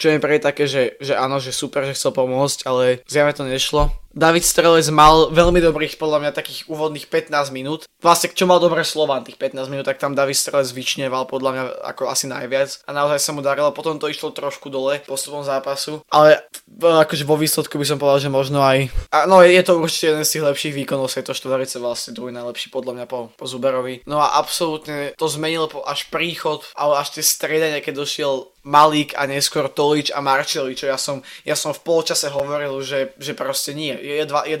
čo 0.00 0.08
je 0.08 0.18
pre 0.24 0.40
také, 0.40 0.64
že, 0.64 0.96
že 1.04 1.12
áno, 1.12 1.36
že 1.36 1.52
super, 1.52 1.84
že 1.84 1.92
chcel 1.92 2.16
pomôcť, 2.16 2.64
ale 2.64 3.04
zjavne 3.04 3.36
to 3.36 3.44
nešlo 3.44 3.92
David 4.16 4.48
Strelec 4.48 4.88
mal 4.88 5.28
veľmi 5.28 5.60
dobrých, 5.60 6.00
podľa 6.00 6.24
mňa, 6.24 6.30
takých 6.32 6.64
úvodných 6.72 7.04
15 7.12 7.52
minút. 7.52 7.84
Vlastne, 8.00 8.32
čo 8.32 8.48
mal 8.48 8.56
dobré 8.56 8.80
Slovan 8.80 9.28
tých 9.28 9.36
15 9.36 9.68
minút, 9.68 9.84
tak 9.84 10.00
tam 10.00 10.16
David 10.16 10.40
Strelec 10.40 10.72
vyčneval 10.72 11.28
podľa 11.28 11.50
mňa 11.52 11.64
ako 11.92 12.08
asi 12.08 12.24
najviac. 12.24 12.80
A 12.88 12.96
naozaj 12.96 13.20
sa 13.20 13.36
mu 13.36 13.44
darilo, 13.44 13.76
potom 13.76 14.00
to 14.00 14.08
išlo 14.08 14.32
trošku 14.32 14.72
dole 14.72 15.04
postupom 15.04 15.44
zápasu. 15.44 16.00
Ale 16.08 16.40
akože 16.80 17.28
vo 17.28 17.36
výsledku 17.36 17.76
by 17.76 17.84
som 17.84 18.00
povedal, 18.00 18.24
že 18.24 18.32
možno 18.32 18.64
aj... 18.64 18.88
A, 19.12 19.28
no 19.28 19.44
je 19.44 19.60
to 19.60 19.76
určite 19.76 20.16
jeden 20.16 20.24
z 20.24 20.32
tých 20.32 20.46
lepších 20.48 20.74
výkonov 20.80 21.12
to 21.12 21.36
štvorice, 21.36 21.76
vlastne 21.76 22.16
druhý 22.16 22.32
najlepší 22.32 22.72
podľa 22.72 22.92
mňa 22.96 23.06
po, 23.12 23.28
po 23.36 23.44
Zuberovi. 23.44 24.00
No 24.08 24.24
a 24.24 24.40
absolútne 24.40 25.12
to 25.20 25.28
zmenilo 25.28 25.68
po, 25.68 25.84
až 25.84 26.08
príchod, 26.08 26.64
ale 26.72 27.04
až 27.04 27.20
tie 27.20 27.24
striedania, 27.24 27.84
keď 27.84 28.00
došiel 28.00 28.48
Malík 28.66 29.14
a 29.14 29.30
neskôr 29.30 29.70
Tolič 29.70 30.10
a 30.10 30.18
Marčeli, 30.18 30.74
čo 30.74 30.90
ja 30.90 30.98
som, 30.98 31.22
ja 31.46 31.54
som 31.54 31.70
v 31.70 31.86
polčase 31.86 32.26
hovoril, 32.34 32.82
že, 32.82 33.14
že 33.14 33.30
proste 33.38 33.70
nie 33.70 33.94
je 34.06 34.24
2-0, 34.24 34.56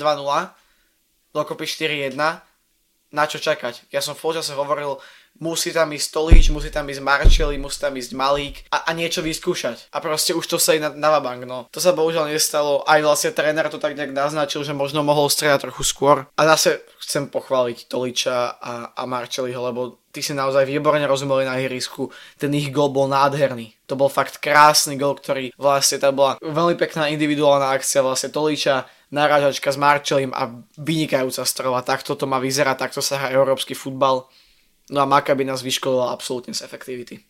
dokopy 1.30 1.64
4-1, 1.64 2.16
na 3.12 3.24
čo 3.24 3.38
čakať? 3.38 3.86
Ja 3.94 4.02
som 4.02 4.18
v 4.18 4.22
počase 4.26 4.52
hovoril, 4.52 4.98
musí 5.40 5.72
tam 5.72 5.92
ísť 5.92 6.08
Tolič, 6.12 6.48
musí 6.50 6.72
tam 6.72 6.88
ísť 6.88 7.02
Marčeli, 7.04 7.56
musí 7.60 7.78
tam 7.80 7.94
ísť 7.94 8.12
Malík 8.16 8.56
a, 8.72 8.88
a 8.88 8.90
niečo 8.96 9.20
vyskúšať. 9.20 9.92
A 9.92 10.00
proste 10.00 10.32
už 10.32 10.44
to 10.48 10.56
sa 10.56 10.76
na, 10.80 10.90
na 10.92 11.08
vabank, 11.12 11.44
no. 11.44 11.68
To 11.70 11.78
sa 11.78 11.92
bohužiaľ 11.92 12.32
nestalo, 12.32 12.82
aj 12.88 13.00
vlastne 13.04 13.30
tréner 13.36 13.68
to 13.68 13.78
tak 13.78 13.94
nejak 13.94 14.16
naznačil, 14.16 14.64
že 14.64 14.76
možno 14.76 15.04
mohol 15.04 15.28
stredať 15.28 15.68
trochu 15.68 15.82
skôr. 15.84 16.16
A 16.34 16.42
zase 16.56 16.82
chcem 17.04 17.28
pochváliť 17.28 17.86
Toliča 17.86 18.58
a, 18.58 18.72
a 18.96 19.02
Marčeliho, 19.04 19.60
lebo 19.60 20.00
tí 20.10 20.24
si 20.24 20.32
naozaj 20.32 20.64
výborne 20.64 21.04
rozumeli 21.04 21.44
na 21.44 21.60
ihrisku. 21.60 22.08
Ten 22.40 22.56
ich 22.56 22.72
gol 22.72 22.88
bol 22.88 23.06
nádherný. 23.06 23.76
To 23.86 23.94
bol 23.94 24.08
fakt 24.08 24.40
krásny 24.40 24.96
gol, 24.96 25.14
ktorý 25.14 25.52
vlastne 25.60 26.00
tam 26.00 26.16
bola 26.16 26.40
veľmi 26.40 26.74
pekná 26.80 27.12
individuálna 27.12 27.70
akcia 27.76 28.00
vlastne 28.00 28.32
Toliča 28.32 28.88
narážačka 29.10 29.70
s 29.70 29.78
Marčelim 29.78 30.34
a 30.34 30.50
vynikajúca 30.78 31.46
strela. 31.46 31.86
Takto 31.86 32.18
to 32.18 32.26
má 32.26 32.42
vyzerať, 32.42 32.76
takto 32.88 33.00
sa 33.02 33.18
hrá 33.20 33.28
európsky 33.34 33.74
futbal. 33.74 34.26
No 34.90 34.98
a 35.02 35.06
Maccabi 35.06 35.42
nás 35.42 35.62
vyškolila 35.62 36.14
absolútne 36.14 36.54
z 36.54 36.62
efektivity. 36.62 37.22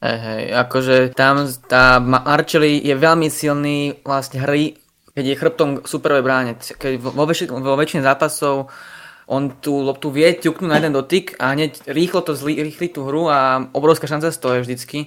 Hej, 0.00 0.18
hej, 0.18 0.42
akože 0.56 1.12
tam 1.12 1.44
tá 1.68 2.00
Marčeli 2.00 2.80
je 2.80 2.96
veľmi 2.96 3.28
silný 3.28 4.00
vlastne 4.00 4.40
hry, 4.40 4.72
keď 5.12 5.24
je 5.28 5.36
chrbtom 5.36 5.70
superovej 5.84 6.24
bráne. 6.24 6.52
Keď 6.56 6.96
vo, 6.96 7.24
väč- 7.28 7.52
vo 7.52 7.76
väčšine 7.76 8.00
zápasov 8.00 8.72
on 9.30 9.62
tú 9.62 9.86
loptu 9.86 10.10
vie 10.10 10.26
ťuknúť 10.34 10.66
na 10.66 10.82
jeden 10.82 10.90
dotyk 10.90 11.38
a 11.38 11.54
hneď 11.54 11.86
rýchlo 11.86 12.26
to 12.26 12.34
zli, 12.34 12.58
rýchli 12.58 12.90
tú 12.90 13.06
hru 13.06 13.30
a 13.30 13.62
obrovská 13.70 14.10
šanca 14.10 14.34
z 14.34 14.40
toho 14.42 14.52
je 14.58 14.64
vždycky. 14.66 14.98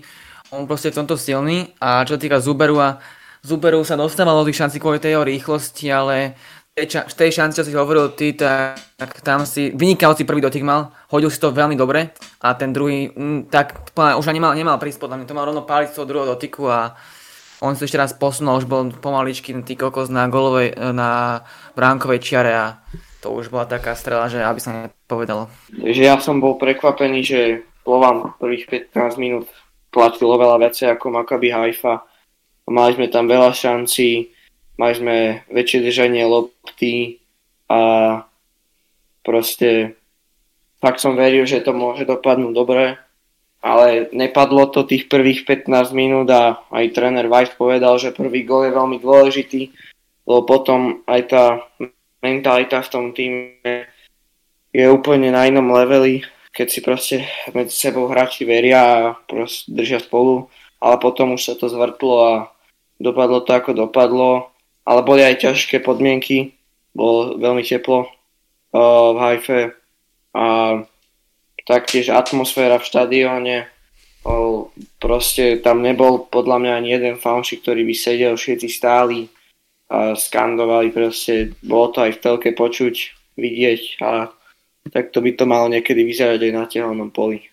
On 0.56 0.63
proste 0.63 0.88
je 0.88 0.96
v 0.96 1.00
tomto 1.04 1.20
silný 1.20 1.76
a 1.84 2.08
čo 2.08 2.16
týka 2.16 2.39
Zuberu 2.39 2.80
a 2.80 3.04
Zuberu 3.44 3.84
sa 3.84 4.00
dostávalo 4.00 4.40
do 4.40 4.48
tých 4.48 4.64
šancí 4.64 4.80
kvôli 4.80 5.04
tej 5.04 5.20
rýchlosti, 5.20 5.92
ale 5.92 6.40
v 6.80 7.16
tej 7.20 7.30
šanci, 7.30 7.60
čo 7.60 7.68
si 7.68 7.76
hovoril 7.76 8.16
ty, 8.16 8.34
tak, 8.34 8.80
tam 9.20 9.44
si 9.44 9.70
vynikajúci 9.76 10.24
prvý 10.24 10.40
dotyk 10.40 10.64
mal, 10.64 10.96
hodil 11.12 11.28
si 11.28 11.44
to 11.44 11.52
veľmi 11.54 11.76
dobre 11.76 12.16
a 12.40 12.48
ten 12.56 12.72
druhý, 12.72 13.12
mm, 13.12 13.52
tak 13.52 13.94
už 13.94 14.26
nemal, 14.32 14.56
nemal 14.56 14.80
prísť 14.80 15.04
podľa 15.04 15.22
mňa, 15.22 15.30
to 15.30 15.38
mal 15.38 15.46
rovno 15.46 15.68
páliť 15.68 15.92
z 15.92 15.96
toho 16.00 16.10
druhého 16.10 16.32
dotyku 16.34 16.72
a 16.72 16.96
on 17.62 17.76
si 17.76 17.84
ešte 17.84 18.00
raz 18.00 18.16
posunul, 18.16 18.58
už 18.58 18.66
bol 18.66 18.90
pomaličky 18.96 19.54
tý 19.62 19.76
kokos 19.76 20.08
na 20.08 20.26
golovej, 20.32 20.80
na 20.96 21.44
bránkovej 21.76 22.24
čiare 22.24 22.52
a 22.56 22.80
to 23.22 23.36
už 23.36 23.52
bola 23.52 23.68
taká 23.68 23.94
strela, 23.94 24.32
že 24.32 24.40
aby 24.40 24.60
sa 24.64 24.88
nepovedalo. 24.88 25.52
Takže 25.68 26.02
ja 26.02 26.16
som 26.18 26.40
bol 26.40 26.56
prekvapený, 26.56 27.20
že 27.22 27.40
Slovan 27.84 28.40
prvých 28.40 28.90
15 28.92 29.20
minút 29.20 29.52
tlačil 29.92 30.32
oveľa 30.32 30.64
viacej 30.64 30.96
ako 30.96 31.06
Maccabi 31.12 31.52
Haifa 31.52 32.08
Mali 32.69 32.95
sme 32.95 33.08
tam 33.12 33.28
veľa 33.28 33.52
šancí, 33.52 34.32
mali 34.80 34.93
sme 34.95 35.15
väčšie 35.52 35.80
držanie 35.84 36.23
lopty 36.23 37.19
a 37.67 37.82
proste 39.23 39.99
fakt 40.80 40.99
som 40.99 41.15
veril, 41.15 41.47
že 41.47 41.63
to 41.63 41.76
môže 41.76 42.08
dopadnúť 42.08 42.54
dobre, 42.56 42.99
ale 43.63 44.12
nepadlo 44.12 44.67
to 44.67 44.84
tých 44.84 45.08
prvých 45.08 45.47
15 45.47 45.95
minút 45.95 46.28
a 46.28 46.60
aj 46.71 46.91
tréner 46.91 47.32
Weiss 47.32 47.56
povedal, 47.56 47.95
že 47.95 48.15
prvý 48.15 48.43
gol 48.43 48.67
je 48.67 48.76
veľmi 48.76 48.99
dôležitý, 48.99 49.71
lebo 50.28 50.41
potom 50.43 50.99
aj 51.08 51.21
tá 51.32 51.45
mentalita 52.19 52.84
v 52.84 52.91
tom 52.91 53.06
týme 53.15 53.88
je 54.73 54.86
úplne 54.89 55.32
na 55.32 55.47
inom 55.47 55.71
leveli, 55.71 56.28
keď 56.52 56.67
si 56.67 56.80
proste 56.84 57.15
medzi 57.56 57.71
sebou 57.71 58.12
hráči 58.12 58.43
veria 58.43 58.80
a 58.84 58.97
proste 59.28 59.71
držia 59.71 60.04
spolu, 60.04 60.52
ale 60.84 60.95
potom 60.99 61.39
už 61.39 61.41
sa 61.41 61.54
to 61.56 61.71
zvrtlo 61.71 62.15
a 62.19 62.34
dopadlo 63.04 63.44
to 63.44 63.52
ako 63.52 63.76
dopadlo, 63.76 64.56
ale 64.88 65.04
boli 65.04 65.22
aj 65.28 65.44
ťažké 65.44 65.84
podmienky, 65.84 66.56
bolo 66.96 67.36
veľmi 67.36 67.62
teplo 67.62 68.08
uh, 68.08 69.10
v 69.13 69.18
Haife 69.20 69.62
a 70.34 70.46
taktiež 71.68 72.10
atmosféra 72.10 72.80
v 72.80 72.88
štadióne, 72.88 73.58
uh, 73.68 74.63
proste 75.04 75.60
tam 75.60 75.84
nebol 75.84 76.24
podľa 76.32 76.58
mňa 76.63 76.72
ani 76.80 76.89
jeden 76.96 77.16
fanšik, 77.20 77.62
ktorý 77.68 77.84
by 77.84 77.96
sedel, 77.96 78.34
všetci 78.39 78.68
stáli 78.72 79.28
a 79.92 80.16
skandovali 80.16 80.89
proste, 80.96 81.52
bolo 81.60 81.92
to 81.92 82.08
aj 82.08 82.18
v 82.18 82.22
telke 82.24 82.50
počuť, 82.56 82.96
vidieť 83.38 83.82
a 84.02 84.32
tak 84.89 85.16
to 85.16 85.24
by 85.24 85.32
to 85.36 85.44
malo 85.48 85.68
niekedy 85.72 86.04
vyzerať 86.04 86.39
aj 86.44 86.54
na 86.54 86.63
tehelnom 86.68 87.10
poli 87.10 87.53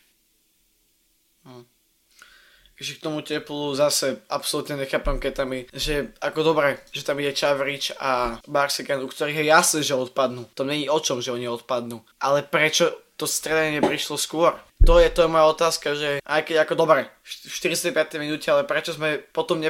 že 2.81 2.97
k 2.97 3.05
tomu 3.05 3.21
teplu 3.21 3.77
zase 3.77 4.25
absolútne 4.33 4.81
nechápam, 4.81 5.21
keď 5.21 5.33
tam 5.45 5.53
je, 5.53 5.61
že 5.77 5.95
ako 6.25 6.41
dobre, 6.57 6.81
že 6.91 7.05
tam 7.05 7.21
ide 7.21 7.37
Čavrič 7.37 7.93
a 8.01 8.41
Barsikan, 8.49 9.05
u 9.05 9.09
ktorých 9.09 9.45
je 9.45 9.53
jasné, 9.53 9.81
že 9.85 9.95
odpadnú. 9.95 10.49
To 10.57 10.65
není 10.65 10.89
o 10.89 10.97
čom, 10.99 11.21
že 11.21 11.37
oni 11.37 11.47
odpadnú. 11.47 12.01
Ale 12.19 12.41
prečo 12.41 12.89
to 13.21 13.29
stredanie 13.29 13.85
prišlo 13.85 14.17
skôr? 14.17 14.57
to 14.81 14.97
je, 14.97 15.13
to 15.13 15.23
je 15.23 15.29
moja 15.29 15.47
otázka, 15.53 15.93
že 15.93 16.25
aj 16.25 16.41
keď 16.49 16.65
ako 16.65 16.75
dobre, 16.75 17.05
v 17.21 17.53
45. 17.53 18.17
minúte, 18.17 18.49
ale 18.49 18.65
prečo 18.65 18.97
sme 18.97 19.21
potom 19.21 19.61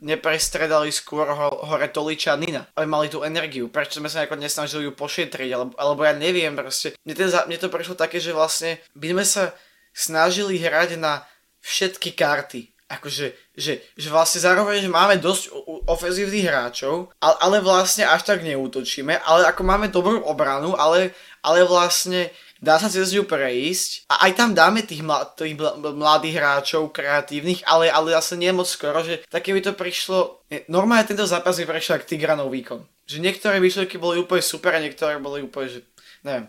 neprestredali 0.00 0.88
skôr 0.88 1.28
ho, 1.28 1.48
hore 1.68 1.92
Toliča 1.92 2.32
a 2.32 2.40
Nina, 2.40 2.64
aby 2.72 2.88
mali 2.88 3.12
tú 3.12 3.20
energiu, 3.20 3.68
prečo 3.68 4.00
sme 4.00 4.08
sa 4.08 4.24
nejako 4.24 4.40
nesnažili 4.40 4.88
ju 4.88 4.92
pošetriť, 4.96 5.50
alebo, 5.52 5.72
alebo 5.76 6.00
ja 6.08 6.16
neviem 6.16 6.56
proste. 6.56 6.96
Mne, 7.04 7.14
ten, 7.14 7.28
mne 7.28 7.58
to 7.60 7.68
prišlo 7.68 8.00
také, 8.00 8.16
že 8.16 8.32
vlastne 8.32 8.80
by 8.96 9.12
sme 9.12 9.24
sa 9.28 9.44
snažili 9.92 10.56
hrať 10.56 10.96
na 10.96 11.20
všetky 11.66 12.14
karty, 12.14 12.70
akože, 12.86 13.34
že, 13.58 13.82
že 13.98 14.08
vlastne 14.14 14.38
zároveň, 14.38 14.86
že 14.86 14.90
máme 14.90 15.18
dosť 15.18 15.50
ofenzívnych 15.90 16.46
hráčov, 16.46 17.10
ale, 17.18 17.36
ale 17.42 17.56
vlastne 17.58 18.06
až 18.06 18.22
tak 18.22 18.46
neútočíme, 18.46 19.18
ale 19.26 19.50
ako 19.50 19.66
máme 19.66 19.90
dobrú 19.90 20.22
obranu, 20.22 20.78
ale, 20.78 21.10
ale 21.42 21.66
vlastne 21.66 22.30
dá 22.62 22.78
sa 22.78 22.86
cez 22.86 23.10
ňu 23.10 23.26
prejsť 23.26 24.06
a 24.06 24.30
aj 24.30 24.32
tam 24.38 24.50
dáme 24.54 24.86
tých, 24.86 25.02
mla, 25.02 25.26
tých 25.34 25.58
mladých 25.82 26.38
hráčov 26.38 26.94
kreatívnych, 26.94 27.66
ale, 27.66 27.90
ale 27.90 28.14
zase 28.14 28.38
nie 28.38 28.54
moc 28.54 28.70
skoro, 28.70 29.02
že 29.02 29.26
také 29.26 29.50
by 29.50 29.60
to 29.66 29.72
prišlo, 29.74 30.46
normálne 30.70 31.10
tento 31.10 31.26
zápas 31.26 31.58
by 31.58 31.66
prešiel 31.66 31.98
ak 31.98 32.06
Tigranov 32.06 32.54
výkon. 32.54 32.86
Že 33.06 33.22
niektoré 33.22 33.58
výsledky 33.58 33.98
boli 33.98 34.22
úplne 34.22 34.42
super 34.42 34.74
a 34.74 34.82
niektoré 34.82 35.18
boli 35.18 35.42
úplne, 35.42 35.68
že 35.78 35.80
neviem. 36.22 36.46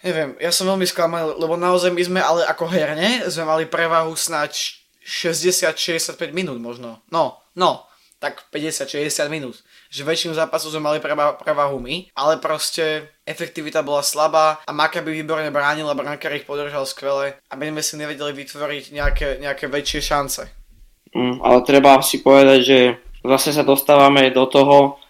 Neviem, 0.00 0.32
ja 0.40 0.48
som 0.48 0.64
veľmi 0.64 0.88
sklamaný, 0.88 1.36
lebo 1.36 1.60
naozaj 1.60 1.92
my 1.92 2.02
sme 2.02 2.20
ale 2.24 2.44
ako 2.48 2.64
herne 2.72 3.24
sme 3.28 3.44
mali 3.44 3.64
prevahu 3.68 4.16
snáď 4.16 4.80
60-65 5.04 6.16
minút 6.32 6.56
možno. 6.56 7.04
No, 7.12 7.44
no, 7.52 7.84
tak 8.16 8.48
50-60 8.48 9.28
minút 9.28 9.60
že 9.90 10.06
väčšinu 10.06 10.38
zápasu 10.38 10.70
sme 10.70 10.86
mali 10.86 10.98
prevahu 11.42 11.82
my, 11.82 12.14
ale 12.14 12.38
proste 12.38 13.10
efektivita 13.26 13.82
bola 13.82 14.06
slabá 14.06 14.62
a 14.62 14.70
Maccabi 14.70 15.10
výborne 15.10 15.50
bránil 15.50 15.90
a 15.90 15.98
brankár 15.98 16.30
ich 16.38 16.46
podržal 16.46 16.86
skvele, 16.86 17.42
aby 17.50 17.74
sme 17.74 17.82
si 17.82 17.98
nevedeli 17.98 18.30
vytvoriť 18.30 18.84
nejaké, 18.94 19.28
nejaké 19.42 19.66
väčšie 19.66 20.00
šance. 20.00 20.46
Mm, 21.10 21.42
ale 21.42 21.58
treba 21.66 21.98
si 22.06 22.22
povedať, 22.22 22.58
že 22.62 22.78
zase 23.26 23.50
sa 23.50 23.66
dostávame 23.66 24.30
do 24.30 24.46
toho, 24.46 25.02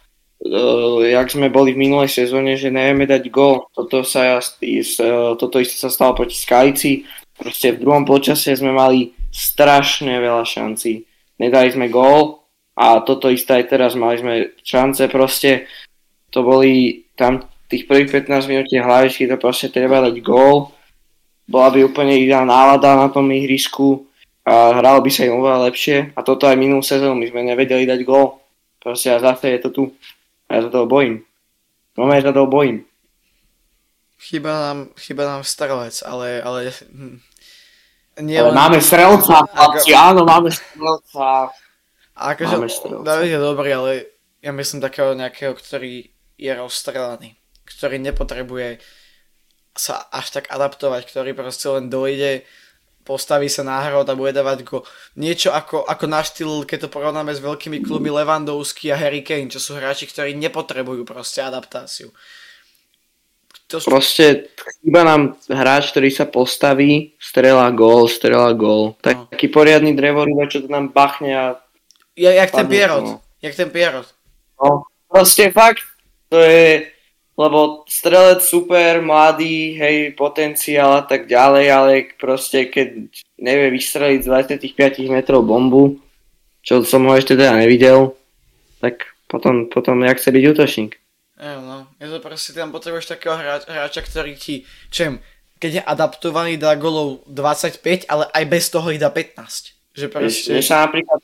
uh, 0.45 1.01
jak 1.05 1.29
sme 1.29 1.53
boli 1.53 1.77
v 1.77 1.83
minulej 1.87 2.11
sezóne, 2.11 2.57
že 2.57 2.73
nevieme 2.73 3.05
dať 3.05 3.29
gol. 3.29 3.69
Toto, 3.73 4.05
sa, 4.05 4.41
uh, 4.41 5.33
toto 5.37 5.57
isté 5.61 5.77
sa 5.77 5.93
stalo 5.93 6.17
proti 6.17 6.37
Skalici. 6.37 7.05
Proste 7.37 7.77
v 7.77 7.81
druhom 7.85 8.05
počasie 8.05 8.57
sme 8.57 8.73
mali 8.73 9.13
strašne 9.31 10.17
veľa 10.19 10.45
šancí. 10.45 11.07
Nedali 11.41 11.69
sme 11.73 11.89
gól, 11.89 12.41
a 12.81 13.05
toto 13.05 13.29
isté 13.29 13.61
aj 13.61 13.65
teraz, 13.69 13.93
mali 13.93 14.17
sme 14.17 14.35
šance 14.65 15.05
proste, 15.13 15.69
to 16.33 16.41
boli 16.41 17.05
tam 17.13 17.45
tých 17.69 17.85
prvých 17.85 18.25
15 18.25 18.49
minút 18.49 18.73
hlavičky, 18.73 19.29
to 19.29 19.37
proste 19.37 19.69
treba 19.69 20.01
dať 20.01 20.17
gól, 20.25 20.73
bola 21.45 21.69
by 21.69 21.85
úplne 21.85 22.17
iná 22.17 22.41
nálada 22.49 22.97
na 22.97 23.13
tom 23.13 23.29
ihrisku 23.29 24.09
a 24.49 24.81
hralo 24.81 25.05
by 25.05 25.11
sa 25.13 25.29
im 25.29 25.37
oveľa 25.37 25.69
lepšie 25.69 26.17
a 26.17 26.21
toto 26.25 26.49
aj 26.49 26.57
minulú 26.57 26.81
sezónu, 26.81 27.21
my 27.21 27.29
sme 27.29 27.45
nevedeli 27.45 27.85
dať 27.85 28.01
gól, 28.01 28.41
proste 28.81 29.13
a 29.13 29.21
zase 29.21 29.53
je 29.53 29.61
to 29.61 29.71
tu 29.71 29.83
a 30.51 30.59
ja 30.59 30.67
za 30.67 30.71
toho 30.75 30.91
bojím. 30.91 31.23
No 31.95 32.11
ja 32.11 32.27
za 32.27 32.35
toho 32.35 32.51
bojím. 32.51 32.83
Chyba 34.19 34.51
nám, 34.51 34.79
chyba 34.99 35.23
nám 35.25 35.43
strelec, 35.47 36.03
ale, 36.03 36.43
ale 36.43 36.75
hm, 36.91 37.19
nie 38.27 38.37
ale 38.37 38.51
len... 38.51 38.59
máme 38.59 38.79
strelca, 38.83 39.47
ako... 39.49 39.81
áno, 39.95 40.27
máme 40.27 40.51
strelca. 40.51 41.55
A 42.19 42.37
akože 42.37 42.57
David 43.01 43.33
je 43.33 43.41
dobrý, 43.41 43.71
ale 43.73 43.91
ja 44.45 44.53
myslím 44.53 44.85
takého 44.85 45.17
nejakého, 45.17 45.57
ktorý 45.57 46.13
je 46.37 46.53
rozstrelaný, 46.53 47.39
ktorý 47.65 47.97
nepotrebuje 47.97 48.83
sa 49.73 50.05
až 50.13 50.37
tak 50.37 50.53
adaptovať, 50.53 51.09
ktorý 51.09 51.33
proste 51.33 51.71
len 51.73 51.89
dojde, 51.89 52.45
postaví 53.05 53.51
sa 53.51 53.67
na 53.67 53.81
hrod 53.85 54.09
a 54.09 54.19
bude 54.19 54.35
dávať 54.37 54.65
go. 54.65 54.85
Niečo 55.17 55.51
ako, 55.51 55.85
ako 55.85 56.05
na 56.07 56.21
štýl, 56.23 56.65
keď 56.65 56.87
to 56.87 56.93
porovnáme 56.93 57.33
s 57.35 57.41
veľkými 57.43 57.83
kluby 57.83 58.13
Lewandowski 58.13 58.93
a 58.93 59.01
Harry 59.01 59.25
Kane, 59.27 59.51
čo 59.51 59.59
sú 59.59 59.77
hráči, 59.77 60.07
ktorí 60.07 60.37
nepotrebujú 60.37 61.03
proste 61.09 61.43
adaptáciu. 61.43 62.13
To. 63.71 63.79
Proste 63.87 64.51
chýba 64.83 65.07
nám 65.07 65.39
hráč, 65.47 65.95
ktorý 65.95 66.11
sa 66.11 66.27
postaví, 66.27 67.15
strela 67.23 67.71
gól, 67.71 68.11
strela 68.11 68.51
gól. 68.51 68.99
No. 68.99 69.31
Taký 69.31 69.47
poriadny 69.47 69.95
drevorúba, 69.95 70.51
čo 70.51 70.67
to 70.67 70.69
nám 70.71 70.91
bachne 70.91 71.31
a 71.31 71.47
ja, 72.19 72.35
jak 72.35 72.51
ten 72.51 72.67
Pierrot. 72.67 73.05
No. 73.07 73.15
Jak 73.43 73.55
ten 73.55 73.71
Pierrot. 73.71 74.09
No, 74.59 74.85
proste 75.09 75.55
fakt, 75.55 75.87
to 76.29 76.37
je, 76.37 76.91
lebo 77.41 77.89
strelec 77.89 78.45
super, 78.45 79.01
mladý, 79.01 79.73
hej, 79.81 80.13
potenciál 80.13 81.01
a 81.01 81.05
tak 81.09 81.25
ďalej, 81.25 81.67
ale 81.73 81.93
proste 82.21 82.69
keď 82.69 83.09
nevie 83.41 83.73
vystreliť 83.73 84.21
z 84.21 84.29
25 84.61 85.09
metrov 85.09 85.49
bombu, 85.49 85.97
čo 86.61 86.85
som 86.85 87.09
ho 87.09 87.17
ešte 87.17 87.41
teda 87.41 87.57
nevidel, 87.57 88.13
tak 88.85 89.09
potom, 89.25 89.73
potom 89.73 90.05
jak 90.05 90.21
chce 90.21 90.29
byť 90.37 90.45
útočník. 90.53 90.93
Ja, 91.41 91.57
no, 91.65 91.89
je 91.97 92.13
to 92.13 92.21
proste, 92.21 92.53
tam 92.53 92.69
potrebuješ 92.69 93.17
takého 93.17 93.33
hráč, 93.33 93.65
hráča, 93.65 94.05
ktorý 94.05 94.37
ti, 94.37 94.69
čem, 94.93 95.25
keď 95.57 95.71
je 95.81 95.83
adaptovaný, 95.89 96.61
dá 96.61 96.77
golov 96.77 97.25
25, 97.25 98.05
ale 98.13 98.29
aj 98.29 98.45
bez 98.45 98.69
toho 98.69 98.93
ich 98.93 99.01
dá 99.01 99.09
15. 99.09 99.97
Že 99.97 100.07
proste... 100.13 100.53
Mne 100.53 100.65
sa 100.65 100.85
napríklad 100.85 101.19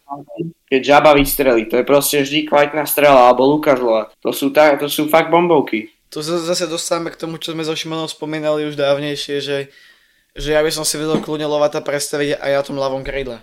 keď 0.67 0.81
Žaba 0.83 1.15
vystrelí, 1.15 1.71
to 1.71 1.79
je 1.79 1.87
proste 1.87 2.19
vždy 2.25 2.51
kvalitná 2.51 2.83
strela, 2.89 3.31
alebo 3.31 3.47
Lukáš. 3.47 3.79
To 4.19 4.35
sú, 4.35 4.51
ta, 4.51 4.75
to 4.75 4.91
sú 4.91 5.07
fakt 5.07 5.31
bombovky. 5.31 5.95
To 6.15 6.23
zase 6.23 6.71
dostávame 6.71 7.11
k 7.11 7.19
tomu, 7.19 7.37
čo 7.37 7.53
sme 7.53 7.67
so 7.67 7.75
Šimonom 7.75 8.07
spomínali 8.07 8.67
už 8.69 8.79
dávnejšie, 8.79 9.43
že, 9.43 9.59
že 10.37 10.49
ja 10.55 10.63
by 10.63 10.71
som 10.71 10.87
si 10.87 10.97
vedel 11.01 11.19
kľudne 11.19 11.51
Lovata 11.51 11.83
predstaviť 11.83 12.39
aj 12.39 12.53
na 12.55 12.63
tom 12.63 12.77
ľavom 12.79 13.03
krídle. 13.03 13.43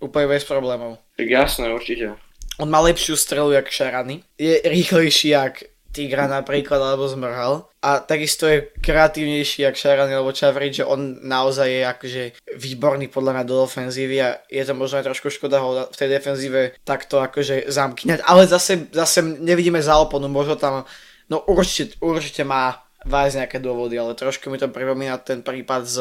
Úplne 0.00 0.26
bez 0.26 0.42
problémov. 0.48 0.98
Tak 1.14 1.28
jasné, 1.28 1.70
určite. 1.70 2.18
On 2.60 2.68
má 2.68 2.80
lepšiu 2.80 3.16
strelu 3.16 3.52
jak 3.52 3.68
Šarany. 3.70 4.20
Je 4.36 4.60
rýchlejší 4.64 5.28
jak 5.32 5.64
Tigra 5.90 6.30
napríklad, 6.30 6.78
alebo 6.78 7.10
Zmrhal. 7.10 7.66
A 7.82 7.98
takisto 7.98 8.46
je 8.46 8.70
kreatívnejší 8.78 9.62
jak 9.66 9.74
Šarany 9.74 10.14
alebo 10.14 10.30
Čavrič, 10.30 10.84
že 10.84 10.84
on 10.86 11.18
naozaj 11.24 11.66
je 11.66 11.82
akože 11.82 12.22
výborný 12.60 13.10
podľa 13.10 13.32
mňa 13.40 13.44
do 13.48 13.56
ofenzívy 13.64 14.16
a 14.22 14.38
je 14.46 14.62
to 14.62 14.76
možno 14.76 15.02
aj 15.02 15.08
trošku 15.10 15.32
škoda 15.32 15.58
ho 15.58 15.90
v 15.90 15.96
tej 15.96 16.08
defenzíve 16.12 16.60
takto 16.86 17.18
akože 17.18 17.66
zamkňať. 17.72 18.22
Ale 18.22 18.46
zase, 18.46 18.86
zase 18.94 19.24
nevidíme 19.24 19.82
za 19.82 19.98
oponu, 19.98 20.30
možno 20.30 20.54
tam, 20.54 20.86
no 21.30 21.46
určite, 21.46 21.96
určite 22.02 22.42
má 22.42 22.82
vájsť 23.06 23.36
nejaké 23.40 23.58
dôvody, 23.64 23.96
ale 23.96 24.12
trošku 24.12 24.52
mi 24.52 24.60
to 24.60 24.68
pripomína 24.68 25.16
ten 25.24 25.40
prípad 25.40 25.82
s 25.88 25.96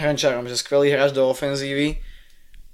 Hrančarom, 0.00 0.50
že 0.50 0.58
skvelý 0.58 0.90
hráč 0.90 1.14
do 1.14 1.28
ofenzívy, 1.30 2.02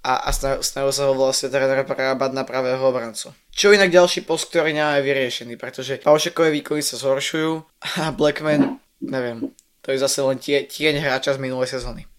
a, 0.03 0.27
a 0.27 0.31
snažil 0.35 0.91
sa 0.91 1.07
ho 1.07 1.15
vlastne 1.15 1.47
tréner 1.47 1.87
prerábať 1.87 2.31
na 2.35 2.43
pravého 2.43 2.83
obrancu. 2.83 3.31
Čo 3.55 3.71
inak 3.71 3.95
ďalší 3.95 4.27
post, 4.27 4.51
ktorý 4.51 4.75
nie 4.75 4.83
je 4.83 5.07
vyriešený, 5.07 5.55
pretože 5.55 6.03
Paušekové 6.03 6.51
výkony 6.51 6.83
sa 6.83 6.99
zhoršujú 6.99 7.63
a 8.03 8.11
Blackman, 8.11 8.83
neviem, 8.99 9.55
to 9.79 9.95
je 9.95 10.03
zase 10.03 10.19
len 10.27 10.43
tie, 10.43 10.67
tieň 10.67 10.99
hráča 10.99 11.39
z 11.39 11.43
minulej 11.43 11.71
sezóny. 11.71 12.11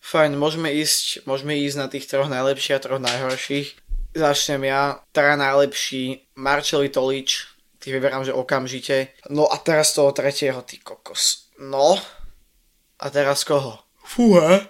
Fajn, 0.00 0.38
môžeme 0.38 0.72
ísť, 0.72 1.28
môžeme 1.28 1.58
ísť 1.60 1.76
na 1.76 1.86
tých 1.92 2.08
troch 2.08 2.30
najlepších 2.30 2.76
a 2.78 2.84
troch 2.84 3.02
najhorších. 3.02 3.68
Začnem 4.16 4.64
ja, 4.64 5.04
teda 5.12 5.36
najlepší 5.36 6.32
Marcelli 6.40 6.88
Tolič, 6.88 7.55
tých 7.86 7.94
vyberám, 7.94 8.26
že 8.26 8.34
okamžite. 8.34 9.14
No 9.30 9.46
a 9.46 9.62
teraz 9.62 9.94
toho 9.94 10.10
tretieho, 10.10 10.66
ty 10.66 10.82
kokos. 10.82 11.54
No, 11.62 11.94
a 12.98 13.06
teraz 13.14 13.46
koho? 13.46 13.78
Fúha. 14.02 14.66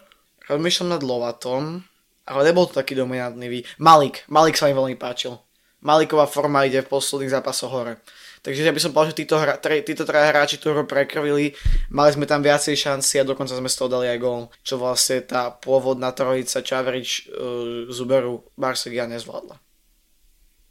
Rozmýšľam 0.46 0.92
nad 0.92 1.02
Lovatom, 1.02 1.80
ale 2.28 2.40
nebol 2.44 2.68
to 2.68 2.76
taký 2.76 2.92
dominantný 2.92 3.48
vý. 3.48 3.60
Malik, 3.80 4.28
Malik 4.28 4.60
sa 4.60 4.68
mi 4.68 4.76
veľmi 4.76 5.00
páčil. 5.00 5.40
Maliková 5.80 6.28
forma 6.28 6.68
ide 6.68 6.84
v 6.84 6.92
posledných 6.92 7.32
zápasoch 7.32 7.72
hore. 7.72 8.04
Takže 8.44 8.62
ja 8.62 8.70
by 8.70 8.78
som 8.78 8.94
povedal, 8.94 9.10
že 9.10 9.20
títo, 9.26 9.36
hra, 9.42 9.58
tre, 9.58 9.82
títo 9.82 10.06
traja 10.06 10.30
hráči 10.30 10.62
tu 10.62 10.70
prekrvili, 10.70 11.50
mali 11.90 12.10
sme 12.14 12.30
tam 12.30 12.46
viacej 12.46 12.78
šanci 12.78 13.18
a 13.18 13.26
dokonca 13.26 13.58
sme 13.58 13.66
z 13.66 13.74
toho 13.74 13.90
dali 13.90 14.06
aj 14.06 14.22
gól, 14.22 14.54
čo 14.62 14.78
vlastne 14.78 15.18
tá 15.26 15.50
pôvodná 15.50 16.14
trojica 16.14 16.62
Čavrič, 16.62 17.26
uh, 17.26 17.90
Zuberu, 17.90 18.46
Barsegia 18.54 19.10
nezvládla. 19.10 19.58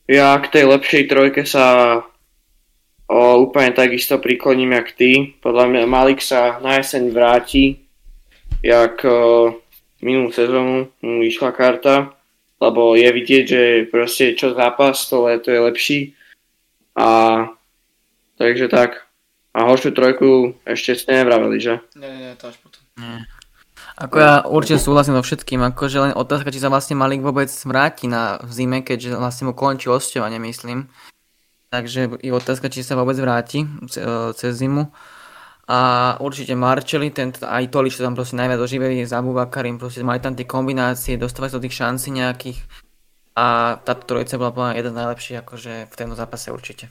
Ja 0.08 0.38
k 0.40 0.56
tej 0.56 0.72
lepšej 0.72 1.04
trojke 1.12 1.44
sa 1.44 2.00
o, 3.08 3.42
úplne 3.42 3.72
takisto 3.72 4.18
prikloním 4.18 4.74
jak 4.76 4.92
ty. 4.98 5.34
Podľa 5.42 5.66
mňa 5.70 5.82
Malik 5.86 6.22
sa 6.22 6.58
na 6.60 6.78
jeseň 6.82 7.14
vráti, 7.14 7.82
jak 8.66 9.02
o, 9.06 9.58
minulú 10.02 10.30
sezónu 10.30 10.90
mu 11.02 11.22
išla 11.26 11.52
karta, 11.54 12.14
lebo 12.62 12.96
je 12.96 13.10
vidieť, 13.10 13.44
že 13.46 13.62
proste 13.92 14.34
čo 14.38 14.54
zápas, 14.54 15.02
to 15.10 15.26
leto 15.26 15.52
je 15.52 15.60
lepší. 15.60 16.00
A 16.96 17.08
takže 18.38 18.68
tak. 18.72 19.06
A 19.56 19.64
horšiu 19.64 19.96
trojku 19.96 20.56
ešte 20.68 21.00
ste 21.00 21.24
nevraveli, 21.24 21.58
že? 21.64 21.80
Nie, 21.96 22.12
nie, 22.12 22.32
to 22.36 22.52
až 22.52 22.60
potom. 22.60 22.84
Nie. 23.00 23.24
Ako 23.96 24.16
ja 24.20 24.44
určite 24.44 24.84
súhlasím 24.84 25.16
so 25.16 25.24
všetkým, 25.24 25.64
akože 25.72 25.98
len 26.04 26.12
otázka, 26.12 26.52
či 26.52 26.60
sa 26.60 26.68
vlastne 26.68 27.00
Malik 27.00 27.24
vôbec 27.24 27.48
vráti 27.64 28.12
na 28.12 28.44
v 28.44 28.52
zime, 28.52 28.84
keďže 28.84 29.16
vlastne 29.16 29.48
mu 29.48 29.54
končí 29.56 29.88
osťovanie, 29.88 30.36
myslím. 30.44 30.92
Takže 31.76 32.24
je 32.24 32.32
otázka, 32.32 32.72
či 32.72 32.88
sa 32.88 32.96
vôbec 32.96 33.20
vráti 33.20 33.68
cez 34.40 34.52
zimu. 34.56 34.88
A 35.68 36.14
určite 36.24 36.56
Marčeli, 36.56 37.12
ten, 37.12 37.36
aj 37.36 37.68
Tolič 37.68 38.00
to 38.00 38.06
tam 38.08 38.16
proste 38.16 38.40
najviac 38.40 38.64
oživeli, 38.64 39.04
Zabúva 39.04 39.50
Karim, 39.52 39.76
proste 39.76 40.08
mali 40.08 40.24
tam 40.24 40.38
tie 40.38 40.48
kombinácie, 40.48 41.20
dostávali 41.20 41.52
sa 41.52 41.58
do 41.60 41.66
tých 41.68 41.78
šancí 41.84 42.10
nejakých. 42.16 42.60
A 43.36 43.76
táto 43.84 44.08
trojica 44.08 44.40
bola 44.40 44.56
povedaná 44.56 44.80
jeden 44.80 44.94
z 44.96 45.00
najlepších 45.04 45.38
akože 45.44 45.74
v 45.92 45.96
tomto 46.00 46.16
zápase 46.16 46.48
určite. 46.54 46.88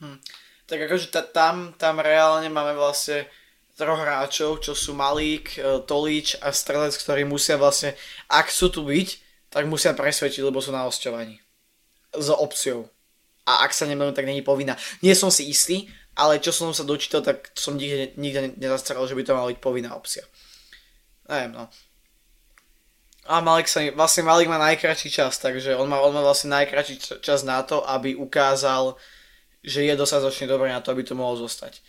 Hm. 0.00 0.16
Tak 0.64 0.78
akože 0.88 1.06
ta, 1.12 1.20
tam, 1.28 1.76
tam 1.76 2.00
reálne 2.00 2.48
máme 2.48 2.72
vlastne 2.72 3.28
troch 3.76 4.00
hráčov, 4.00 4.64
čo 4.64 4.72
sú 4.72 4.96
Malík, 4.96 5.60
e, 5.60 5.84
Tolič 5.84 6.40
a 6.40 6.54
Strelec, 6.54 6.96
ktorí 6.96 7.28
musia 7.28 7.60
vlastne, 7.60 7.92
ak 8.32 8.48
sú 8.48 8.72
tu 8.72 8.86
byť, 8.86 9.08
tak 9.52 9.68
musia 9.68 9.92
presvedčiť, 9.92 10.40
lebo 10.40 10.62
sú 10.64 10.72
na 10.72 10.88
hostovaní. 10.88 11.42
S 12.14 12.32
opciou. 12.32 12.88
A 13.48 13.64
ak 13.64 13.72
sa 13.72 13.88
nemýlim, 13.88 14.12
tak 14.12 14.28
není 14.28 14.44
povinná. 14.44 14.76
Nie 15.00 15.16
som 15.16 15.32
si 15.32 15.48
istý, 15.48 15.88
ale 16.18 16.42
čo 16.42 16.52
som 16.52 16.76
sa 16.76 16.84
dočítal, 16.84 17.24
tak 17.24 17.48
som 17.56 17.80
nikde, 17.80 18.12
nikde 18.20 18.52
nezastrel, 18.60 19.00
že 19.08 19.16
by 19.16 19.22
to 19.24 19.32
mala 19.32 19.48
byť 19.48 19.60
povinná 19.62 19.96
opcia. 19.96 20.26
Neviem, 21.24 21.56
no. 21.56 21.64
A 23.28 23.44
Malik 23.44 23.68
sa, 23.68 23.84
vlastne 23.92 24.24
Malik 24.24 24.48
má 24.48 24.56
najkračší 24.56 25.12
čas, 25.12 25.36
takže 25.36 25.76
on 25.76 25.84
má, 25.84 26.00
on 26.00 26.16
má 26.16 26.24
vlastne 26.24 26.48
najkračší 26.48 27.20
čas 27.20 27.44
na 27.44 27.60
to, 27.60 27.84
aby 27.84 28.16
ukázal, 28.16 28.96
že 29.60 29.84
je 29.84 29.94
dostatočne 30.00 30.48
dobrý 30.48 30.72
na 30.72 30.80
to, 30.80 30.96
aby 30.96 31.04
to 31.04 31.12
mohol 31.12 31.36
zostať. 31.36 31.84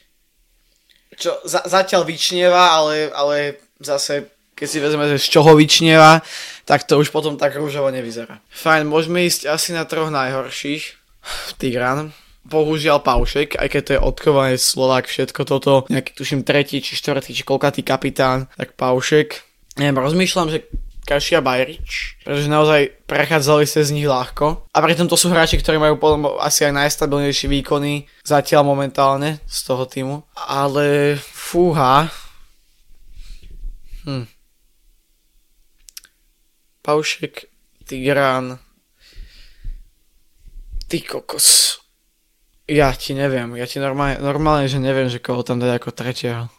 Čo 1.16 1.40
za, 1.48 1.64
zatiaľ 1.64 2.04
vyčnieva, 2.04 2.76
ale, 2.76 3.08
ale 3.16 3.64
zase, 3.80 4.28
keď 4.52 4.68
si 4.68 4.78
vezme, 4.84 5.08
že 5.16 5.24
z 5.24 5.40
čoho 5.40 5.56
vyčnieva, 5.56 6.20
tak 6.68 6.84
to 6.84 7.00
už 7.00 7.08
potom 7.10 7.40
tak 7.40 7.56
rúžovo 7.56 7.88
nevyzerá. 7.88 8.44
Fajn, 8.52 8.92
môžeme 8.92 9.24
ísť 9.24 9.48
asi 9.48 9.72
na 9.72 9.88
troch 9.88 10.12
najhorších. 10.12 10.99
Tigran, 11.62 12.12
bohužiaľ 12.50 13.06
Paušek, 13.06 13.60
aj 13.62 13.68
keď 13.70 13.82
to 13.82 13.92
je 13.96 14.02
odkovaný 14.02 14.56
Slovák, 14.58 15.06
všetko 15.06 15.42
toto, 15.46 15.86
nejaký 15.88 16.18
tuším 16.18 16.42
tretí, 16.42 16.82
či 16.82 16.98
štvrtý, 16.98 17.32
či 17.36 17.44
koľkatý 17.46 17.86
kapitán, 17.86 18.50
tak 18.58 18.74
Paušek. 18.74 19.46
Neviem, 19.78 20.02
rozmýšľam, 20.02 20.50
že 20.50 20.66
Kašia 21.10 21.42
Bajrič, 21.42 22.22
pretože 22.22 22.54
naozaj 22.54 22.94
prechádzali 23.10 23.66
sa 23.66 23.82
z 23.82 23.98
nich 23.98 24.06
ľahko. 24.06 24.70
A 24.70 24.78
pritom 24.78 25.10
to 25.10 25.18
sú 25.18 25.34
hráči, 25.34 25.58
ktorí 25.58 25.82
majú 25.82 25.98
potom 25.98 26.38
asi 26.38 26.70
aj 26.70 26.86
najstabilnejšie 26.86 27.50
výkony 27.50 28.06
zatiaľ 28.22 28.62
momentálne 28.70 29.42
z 29.50 29.60
toho 29.66 29.90
týmu. 29.90 30.22
Ale 30.38 31.18
fúha. 31.18 32.14
Hm. 34.06 34.30
Paušek, 36.86 37.50
Tigran, 37.90 38.62
Ty 40.90 41.00
kokos. 41.06 41.78
Ja 42.70 42.94
ti 42.94 43.14
neviem, 43.14 43.54
ja 43.58 43.66
ti 43.66 43.78
normálne, 43.82 44.22
normálne 44.22 44.66
že 44.70 44.82
neviem, 44.82 45.10
že 45.10 45.22
koho 45.22 45.42
tam 45.42 45.62
dať 45.62 45.82
ako 45.82 45.90
tretieho. 45.94 46.50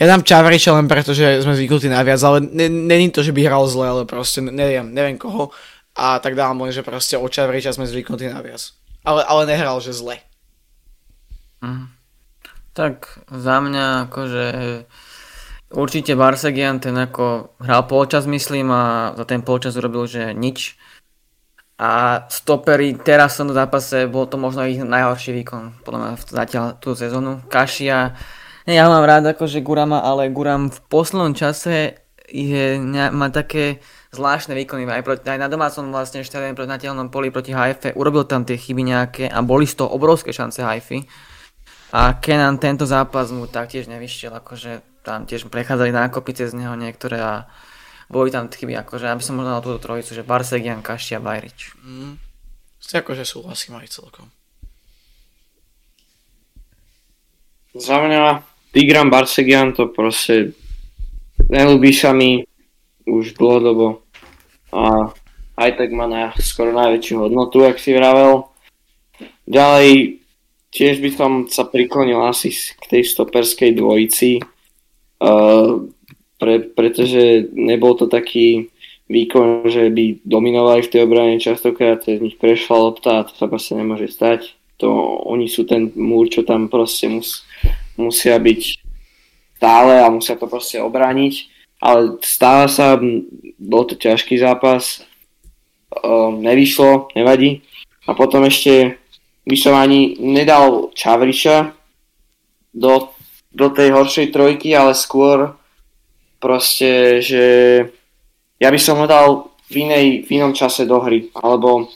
Ja 0.00 0.04
dám 0.08 0.24
Čavriča 0.24 0.72
len 0.72 0.88
preto, 0.88 1.12
že 1.12 1.44
sme 1.44 1.56
zvyknutí 1.56 1.90
naviac, 1.90 2.20
ale 2.22 2.40
není 2.68 3.10
to, 3.12 3.20
že 3.20 3.34
by 3.34 3.44
hral 3.44 3.68
zle, 3.68 3.86
ale 3.90 4.02
proste 4.08 4.40
neviem, 4.40 4.92
neviem 4.94 5.18
koho. 5.20 5.52
A 5.98 6.22
tak 6.22 6.38
dám 6.38 6.62
len, 6.62 6.72
že 6.72 6.86
proste 6.86 7.18
od 7.18 7.28
Čavriča 7.28 7.74
sme 7.74 7.84
zvyknutí 7.84 8.30
naviac. 8.30 8.72
Ale, 9.04 9.26
ale 9.26 9.42
nehral, 9.50 9.82
že 9.82 9.96
zle. 9.96 10.22
Mm. 11.60 11.92
Tak 12.72 13.26
za 13.28 13.56
mňa 13.60 14.08
akože 14.08 14.46
určite 15.74 16.14
Barsegian 16.14 16.78
ten 16.78 16.94
ako 16.96 17.56
hral 17.60 17.84
polčas 17.90 18.24
myslím 18.30 18.70
a 18.70 19.12
za 19.18 19.24
ten 19.26 19.42
polčas 19.42 19.74
urobil, 19.74 20.06
že 20.06 20.32
nič 20.32 20.78
a 21.80 22.20
stopery 22.28 22.92
teraz 22.92 23.34
v 23.34 23.38
tomto 23.40 23.56
zápase 23.56 24.04
bol 24.04 24.28
to 24.28 24.36
možno 24.36 24.68
ich 24.68 24.76
najhorší 24.76 25.32
výkon, 25.32 25.80
podľa 25.80 25.98
mňa 25.98 26.12
zatiaľ 26.28 26.64
tú 26.76 26.92
sezónu. 26.92 27.40
Kašia, 27.48 28.12
ja 28.68 28.84
mám 28.84 29.08
rád 29.08 29.32
akože 29.32 29.64
Gurama, 29.64 30.04
ale 30.04 30.28
Guram 30.28 30.68
v 30.68 30.76
poslednom 30.92 31.32
čase 31.32 32.04
je, 32.28 32.76
má 33.16 33.32
také 33.32 33.80
zvláštne 34.12 34.52
výkony 34.60 34.84
aj, 34.84 35.02
proti, 35.02 35.24
aj 35.24 35.40
na 35.40 35.48
domácom 35.48 35.88
vlastne 35.88 36.20
štadióne 36.20 36.52
proti 36.52 36.68
natielnom 36.68 37.08
poli 37.08 37.32
proti 37.32 37.56
Haife, 37.56 37.96
urobil 37.96 38.28
tam 38.28 38.44
tie 38.44 38.60
chyby 38.60 38.84
nejaké 38.84 39.24
a 39.32 39.40
boli 39.40 39.64
z 39.64 39.80
toho 39.80 39.88
obrovské 39.88 40.36
šance 40.36 40.60
Haify. 40.60 41.00
A 41.96 42.20
Kenan 42.20 42.60
tento 42.60 42.84
zápas 42.84 43.32
mu 43.32 43.48
taktiež 43.48 43.88
nevyšiel, 43.88 44.36
akože 44.36 44.84
tam 45.00 45.24
tiež 45.24 45.48
prechádzali 45.48 45.96
nákopy 45.96 46.36
cez 46.36 46.52
neho 46.52 46.76
niektoré 46.76 47.18
a 47.18 47.48
boli 48.10 48.34
tam 48.34 48.50
chyby, 48.50 48.74
akože 48.82 49.06
aby 49.06 49.22
som 49.22 49.38
možno 49.38 49.54
na 49.54 49.62
túto 49.62 49.78
trojicu, 49.78 50.18
že 50.18 50.26
Barsegian, 50.26 50.82
Kašti 50.82 51.14
a 51.14 51.22
Bajrič. 51.22 51.78
Mm. 51.86 52.18
Akože 52.90 53.22
súhlasím 53.22 53.78
aj 53.78 53.94
celkom. 53.94 54.26
Za 57.70 58.02
mňa 58.02 58.42
Tigram 58.74 59.14
Barsegian 59.14 59.70
to 59.70 59.86
proste 59.86 60.58
nelúbi 61.46 61.94
sa 61.94 62.10
mi 62.10 62.42
už 63.06 63.38
dlhodobo 63.38 64.02
a 64.74 65.14
aj 65.54 65.70
tak 65.78 65.94
má 65.94 66.10
na 66.10 66.34
skoro 66.42 66.74
najväčšiu 66.74 67.30
hodnotu, 67.30 67.62
ak 67.62 67.78
si 67.78 67.94
vravel. 67.94 68.50
Ďalej 69.46 70.18
tiež 70.74 70.98
by 70.98 71.10
som 71.14 71.30
sa 71.46 71.62
priklonil 71.62 72.18
asi 72.26 72.50
k 72.50 72.84
tej 72.90 73.02
stoperskej 73.06 73.78
dvojici. 73.78 74.42
Uh, 75.20 75.92
pre, 76.40 76.64
pretože 76.72 77.52
nebol 77.52 77.92
to 77.94 78.08
taký 78.08 78.72
výkon, 79.12 79.68
že 79.68 79.92
by 79.92 80.24
dominovali 80.24 80.80
v 80.86 80.90
tej 80.90 81.00
obrane 81.04 81.36
častokrát, 81.36 82.00
cez 82.00 82.22
nich 82.22 82.40
prešla 82.40 82.78
lopta 82.78 83.20
a 83.20 83.26
to 83.28 83.36
sa 83.36 83.46
proste 83.50 83.76
nemôže 83.76 84.08
stať. 84.08 84.56
To, 84.80 85.20
oni 85.28 85.44
sú 85.50 85.68
ten 85.68 85.92
múr, 85.92 86.32
čo 86.32 86.40
tam 86.40 86.72
proste 86.72 87.12
mus, 87.12 87.44
musia 88.00 88.40
byť 88.40 88.80
stále 89.60 90.00
a 90.00 90.08
musia 90.08 90.40
to 90.40 90.48
proste 90.48 90.80
obrániť. 90.80 91.52
Ale 91.80 92.16
stále 92.24 92.64
sa, 92.72 92.96
bol 93.60 93.84
to 93.84 93.96
ťažký 93.96 94.40
zápas, 94.40 95.04
um, 96.00 96.40
nevyšlo, 96.40 97.12
nevadí. 97.12 97.60
A 98.08 98.16
potom 98.16 98.46
ešte 98.48 98.96
by 99.44 99.56
som 99.56 99.76
ani 99.76 100.16
nedal 100.16 100.92
Čavriša 100.96 101.72
do, 102.72 103.12
do 103.52 103.66
tej 103.72 103.92
horšej 103.92 104.32
trojky, 104.32 104.72
ale 104.72 104.96
skôr 104.96 105.59
proste, 106.40 107.20
že 107.20 107.44
ja 108.56 108.68
by 108.72 108.80
som 108.80 108.98
ho 108.98 109.06
dal 109.06 109.52
v, 109.70 109.86
inej, 109.86 110.06
v 110.26 110.40
inom 110.40 110.56
čase 110.56 110.88
do 110.88 110.98
hry, 110.98 111.30
alebo 111.36 111.92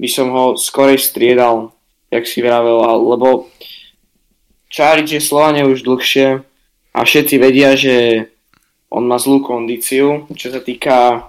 by 0.00 0.08
som 0.10 0.32
ho 0.32 0.44
skorej 0.58 0.98
striedal, 0.98 1.70
jak 2.10 2.24
si 2.26 2.42
vravel, 2.42 2.82
lebo 3.06 3.52
Čárič 4.66 5.08
je 5.16 5.22
Slovane 5.22 5.62
už 5.62 5.86
dlhšie 5.86 6.42
a 6.92 6.98
všetci 7.00 7.34
vedia, 7.38 7.78
že 7.78 8.28
on 8.90 9.06
má 9.06 9.16
zlú 9.20 9.40
kondíciu, 9.40 10.26
čo 10.34 10.50
sa 10.50 10.60
týka 10.60 11.28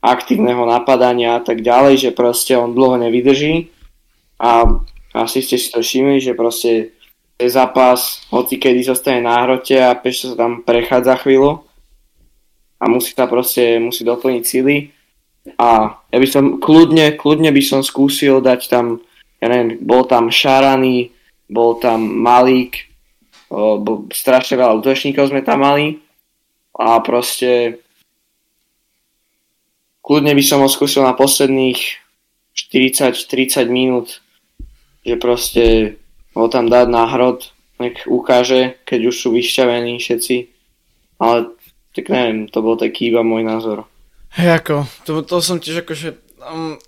aktívneho 0.00 0.64
napadania 0.64 1.36
a 1.36 1.44
tak 1.44 1.60
ďalej, 1.60 2.08
že 2.08 2.16
proste 2.16 2.56
on 2.56 2.72
dlho 2.72 2.96
nevydrží. 2.96 3.68
A 4.40 4.64
asi 5.12 5.44
ste 5.44 5.60
si 5.60 5.68
to 5.68 5.84
všimli, 5.84 6.24
že 6.24 6.32
proste 6.32 6.96
je 7.36 7.48
zápas, 7.48 8.24
hoci 8.32 8.56
kedy 8.56 8.84
zostane 8.84 9.20
na 9.24 9.44
hrote 9.44 9.76
a 9.76 9.96
Pešto 9.96 10.32
sa 10.32 10.36
tam 10.36 10.64
prechádza 10.64 11.20
chvíľu 11.20 11.64
a 12.80 12.84
musí 12.88 13.12
sa 13.12 13.28
proste, 13.28 13.76
musí 13.76 14.02
doplniť 14.02 14.42
sily. 14.42 14.88
A 15.60 16.00
ja 16.08 16.18
by 16.18 16.28
som 16.28 16.44
kľudne, 16.56 17.16
kľudne 17.20 17.52
by 17.52 17.62
som 17.64 17.80
skúsil 17.84 18.40
dať 18.40 18.60
tam, 18.72 19.04
ja 19.40 19.46
neviem, 19.52 19.76
bol 19.84 20.08
tam 20.08 20.32
Šarany, 20.32 21.12
bol 21.48 21.76
tam 21.76 22.00
Malík, 22.00 22.90
bol, 23.50 24.06
strašne 24.14 24.56
veľa 24.56 24.78
útočníkov 24.78 25.34
sme 25.34 25.42
tam 25.42 25.66
mali 25.66 25.98
a 26.78 27.02
proste 27.02 27.82
kľudne 30.06 30.32
by 30.38 30.44
som 30.46 30.62
ho 30.62 30.70
skúsil 30.70 31.02
na 31.02 31.18
posledných 31.18 31.80
40-30 32.54 33.66
minút, 33.66 34.22
že 35.02 35.18
proste 35.18 35.64
ho 36.38 36.46
tam 36.46 36.70
dať 36.70 36.86
na 36.86 37.10
hrod, 37.10 37.50
nech 37.82 38.06
ukáže, 38.06 38.78
keď 38.86 39.10
už 39.10 39.16
sú 39.18 39.28
vyšťavení 39.34 39.98
všetci. 39.98 40.36
Ale 41.20 41.52
tak 41.96 42.10
neviem, 42.10 42.46
to 42.46 42.58
bol 42.62 42.78
taký 42.78 43.10
iba 43.10 43.26
môj 43.26 43.42
názor. 43.42 43.86
Hej 44.38 44.62
ako, 44.62 44.76
to, 45.02 45.12
to 45.26 45.36
som 45.42 45.58
tiež 45.58 45.82
akože, 45.82 46.14
um, 46.44 46.78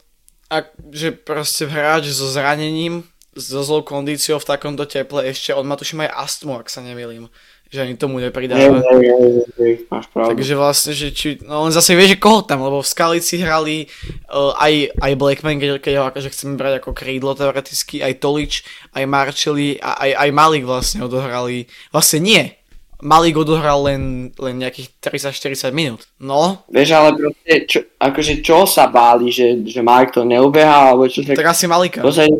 ak, 0.46 0.70
že 0.94 1.10
proste 1.10 1.66
hráč 1.66 2.14
so 2.14 2.30
zranením, 2.30 3.02
so 3.34 3.64
zlou 3.64 3.82
kondíciou 3.82 4.38
v 4.38 4.48
takomto 4.48 4.86
teple, 4.86 5.26
ešte 5.26 5.56
on 5.56 5.66
má 5.66 5.74
tuším 5.74 6.06
aj 6.06 6.14
astmu, 6.14 6.54
ak 6.60 6.70
sa 6.70 6.84
nemýlim 6.84 7.26
že 7.72 7.88
ani 7.88 7.96
tomu 7.96 8.20
nepridáva. 8.20 8.84
Hej, 8.84 9.00
hej, 9.00 9.32
hej, 9.56 9.72
máš 9.88 10.04
pravdu. 10.12 10.36
Takže 10.36 10.54
vlastne, 10.60 10.92
že 10.92 11.08
či, 11.08 11.40
no 11.40 11.64
len 11.64 11.72
zase 11.72 11.96
vieš, 11.96 12.14
že 12.14 12.20
koho 12.20 12.44
tam, 12.44 12.60
lebo 12.60 12.84
v 12.84 12.92
Skalici 12.92 13.40
hrali 13.40 13.88
uh, 14.28 14.52
aj, 14.60 14.92
aj 15.00 15.12
Blackman, 15.16 15.56
keď, 15.56 15.80
keď 15.80 15.92
ho 15.96 16.04
akože 16.12 16.28
chceme 16.36 16.60
brať 16.60 16.84
ako 16.84 16.92
krídlo 16.92 17.32
teoreticky, 17.32 18.04
aj 18.04 18.20
Tolič, 18.20 18.52
aj 18.92 19.08
Marcelli 19.08 19.80
a 19.80 20.04
aj, 20.04 20.10
aj 20.20 20.30
Malik 20.36 20.68
vlastne 20.68 21.00
odohrali, 21.00 21.64
vlastne 21.88 22.20
nie, 22.20 22.60
Malik 23.02 23.34
odohral 23.34 23.82
len, 23.82 24.30
len 24.38 24.54
nejakých 24.62 24.94
30-40 25.02 25.74
minút. 25.74 26.06
No. 26.22 26.62
Vieš, 26.70 26.88
ale 26.94 27.18
proste, 27.18 27.54
čo, 27.66 27.78
akože 27.98 28.38
čo 28.46 28.62
sa 28.62 28.86
báli, 28.86 29.34
že, 29.34 29.58
že 29.66 29.82
Malik 29.82 30.14
to 30.14 30.22
neubeha, 30.22 30.94
alebo 30.94 31.10
čo? 31.10 31.26
Tak 31.26 31.50
asi 31.50 31.66
Malika. 31.66 31.98
To 31.98 32.14
sa, 32.14 32.30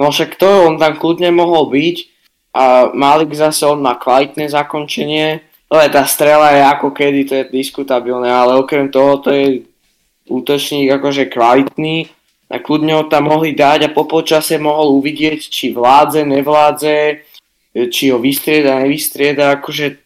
no 0.00 0.08
však 0.08 0.40
to, 0.40 0.72
on 0.72 0.80
tam 0.80 0.96
kľudne 0.96 1.28
mohol 1.36 1.68
byť, 1.68 1.96
a 2.52 2.92
Malik 2.92 3.32
zase 3.32 3.64
on 3.64 3.80
má 3.80 3.96
kvalitné 3.96 4.48
zakončenie, 4.48 5.40
ale 5.72 5.88
tá 5.88 6.04
strela 6.04 6.52
je 6.52 6.62
ako 6.68 6.92
kedy, 6.92 7.20
to 7.24 7.32
je 7.40 7.44
diskutabilné, 7.48 8.28
ale 8.28 8.60
okrem 8.60 8.92
toho 8.92 9.24
to 9.24 9.32
je 9.32 9.64
útočník 10.28 10.92
akože 10.92 11.32
kvalitný 11.32 12.12
a 12.52 12.60
kľudne 12.60 12.92
ho 12.92 13.04
tam 13.08 13.32
mohli 13.32 13.56
dať 13.56 13.88
a 13.88 13.94
po 13.96 14.04
počase 14.04 14.60
mohol 14.60 15.00
uvidieť, 15.00 15.48
či 15.48 15.72
vládze, 15.72 16.28
nevládze, 16.28 17.24
či 17.72 18.12
ho 18.12 18.20
vystrieda, 18.20 18.84
nevystrieda, 18.84 19.56
akože 19.60 19.96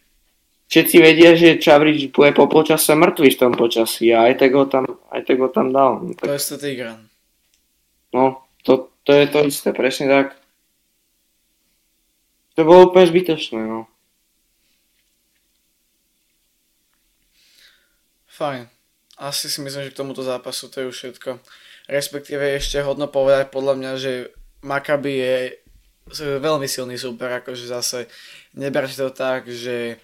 všetci 0.70 0.96
vedia, 1.02 1.35
že 1.35 1.59
Čavrič 1.59 2.14
bude 2.14 2.31
po 2.35 2.46
počase 2.46 2.94
mŕtvy 2.94 3.29
v 3.35 3.40
tom 3.40 3.52
počasí 3.55 4.11
a 4.14 4.31
aj 4.31 4.35
tak 4.38 4.50
ho 4.55 4.66
tam, 4.66 4.87
aj 5.11 5.22
tak 5.26 5.38
ho 5.42 5.48
tam 5.50 5.74
dal. 5.74 6.02
To 6.22 6.31
je 6.31 6.38
to 6.38 6.57
Tigran. 6.59 7.11
No, 8.14 8.46
to, 8.62 8.90
to 9.02 9.11
je 9.12 9.26
to 9.26 9.38
isté, 9.46 9.74
presne 9.74 10.07
tak. 10.07 10.26
To 12.57 12.64
bolo 12.64 12.88
úplne 12.88 13.05
zbytočné, 13.05 13.61
no. 13.61 13.85
Fajn. 18.33 18.68
Asi 19.16 19.48
si 19.48 19.64
myslím, 19.64 19.88
že 19.88 19.92
k 19.92 20.00
tomuto 20.00 20.20
zápasu 20.20 20.68
to 20.68 20.85
je 20.85 20.88
už 20.92 20.96
všetko. 20.96 21.40
Respektíve 21.88 22.42
ešte 22.57 22.85
hodno 22.85 23.09
povedať 23.09 23.48
podľa 23.48 23.74
mňa, 23.81 23.92
že 23.96 24.12
Maccabi 24.61 25.14
je 25.16 25.37
veľmi 26.14 26.71
silný 26.71 26.95
super, 26.95 27.42
akože 27.42 27.66
zase 27.66 27.99
neberte 28.55 28.95
to 28.95 29.11
tak, 29.11 29.51
že 29.51 29.99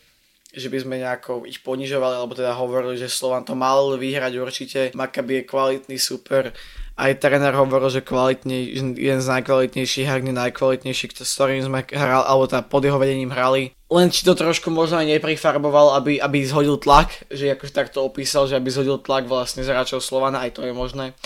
že 0.52 0.68
by 0.68 0.78
sme 0.84 1.00
nejako 1.00 1.48
ich 1.48 1.64
ponižovali, 1.64 2.12
alebo 2.12 2.36
teda 2.36 2.52
hovorili, 2.52 3.00
že 3.00 3.08
Slovan 3.08 3.40
to 3.40 3.56
mal 3.56 3.96
vyhrať 3.96 4.32
určite. 4.36 4.80
Maccabi 4.92 5.40
je 5.40 5.48
kvalitný 5.48 5.96
super. 5.96 6.52
Aj 6.92 7.08
tréner 7.16 7.56
hovoril, 7.56 7.88
že 7.88 8.04
kvalitný, 8.04 8.76
jeden 9.00 9.20
z 9.24 9.32
najkvalitnejších, 9.32 10.12
nie 10.20 10.36
najkvalitnejší, 10.36 11.04
s 11.16 11.32
ktorým 11.40 11.64
sme 11.64 11.80
hrali, 11.88 12.24
alebo 12.28 12.44
teda 12.44 12.68
pod 12.68 12.84
jeho 12.84 13.00
vedením 13.00 13.32
hrali. 13.32 13.72
Len 13.88 14.12
či 14.12 14.28
to 14.28 14.36
trošku 14.36 14.68
možno 14.68 15.00
aj 15.00 15.08
neprifarboval, 15.16 15.96
aby, 15.96 16.20
aby 16.20 16.44
zhodil 16.44 16.76
tlak, 16.76 17.32
že 17.32 17.56
akože 17.56 17.72
takto 17.72 18.04
opísal, 18.04 18.44
že 18.44 18.60
aby 18.60 18.68
zhodil 18.68 19.00
tlak 19.00 19.24
vlastne 19.24 19.64
z 19.64 19.72
hráčov 19.72 20.04
Slovana, 20.04 20.44
aj 20.44 20.60
to 20.60 20.68
je 20.68 20.76
možné. 20.76 21.16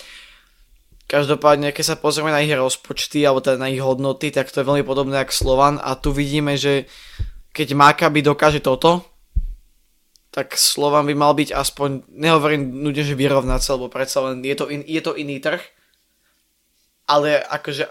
Každopádne, 1.06 1.70
keď 1.70 1.94
sa 1.94 1.96
pozrieme 1.96 2.34
na 2.34 2.42
ich 2.42 2.50
rozpočty, 2.50 3.22
alebo 3.22 3.38
teda 3.38 3.62
na 3.62 3.70
ich 3.70 3.78
hodnoty, 3.78 4.34
tak 4.34 4.50
to 4.50 4.62
je 4.62 4.66
veľmi 4.66 4.82
podobné 4.82 5.22
ako 5.22 5.34
Slovan 5.34 5.78
a 5.78 5.94
tu 5.94 6.10
vidíme, 6.10 6.58
že 6.58 6.90
keď 7.54 7.78
Maccabi 7.78 8.26
dokáže 8.26 8.58
toto, 8.58 9.06
tak 10.34 10.58
Slovan 10.58 11.06
by 11.06 11.14
mal 11.14 11.32
byť 11.32 11.54
aspoň, 11.54 12.10
nehovorím 12.12 12.82
nudne, 12.82 13.06
že 13.06 13.16
vyrovnať 13.16 13.60
sa, 13.62 13.78
lebo 13.78 13.88
predsa 13.88 14.20
len 14.26 14.44
je 14.44 14.52
to, 14.58 14.66
in, 14.68 14.82
je 14.84 15.00
to 15.00 15.16
iný 15.16 15.40
trh, 15.40 15.62
ale 17.08 17.38
akože 17.38 17.86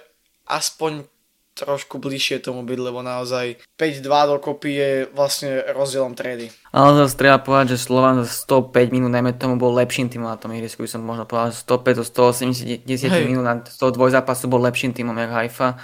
aspoň 0.45 1.07
trošku 1.55 2.03
bližšie 2.03 2.43
tomu 2.43 2.67
byť, 2.67 2.79
lebo 2.79 2.99
naozaj 2.99 3.63
5-2 3.79 4.31
dokopy 4.37 4.69
je 4.75 4.91
vlastne 5.15 5.63
rozdielom 5.71 6.13
tredy. 6.13 6.51
Ale 6.75 6.99
zase 6.99 7.15
treba 7.15 7.39
povedať, 7.39 7.79
že 7.79 7.87
Slovan 7.87 8.21
za 8.21 8.27
105 8.27 8.91
minút, 8.91 9.15
najmä 9.15 9.31
tomu 9.39 9.55
bol 9.55 9.71
lepším 9.71 10.11
týmom 10.11 10.27
na 10.27 10.35
tom 10.35 10.51
ihrisku, 10.51 10.83
by 10.83 10.91
som 10.91 11.01
možno 11.01 11.23
povedal, 11.23 11.55
že 11.55 11.63
105 11.63 11.99
do 11.99 12.03
180 12.03 12.83
Hej. 12.83 13.23
minút 13.23 13.47
na 13.47 13.63
toho 13.63 13.95
dvojzápasu 13.95 14.51
bol 14.51 14.59
lepším 14.67 14.91
týmom, 14.91 15.15
jak 15.15 15.31
Haifa, 15.31 15.79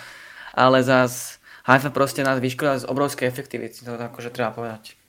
ale 0.52 0.84
zase 0.84 1.40
Haifa 1.64 1.90
proste 1.90 2.22
nás 2.28 2.44
vyškodila 2.44 2.84
z 2.84 2.90
obrovskej 2.92 3.32
efektivity, 3.32 3.88
to 3.88 3.96
akože 3.96 4.30
treba 4.36 4.52
povedať. 4.52 5.00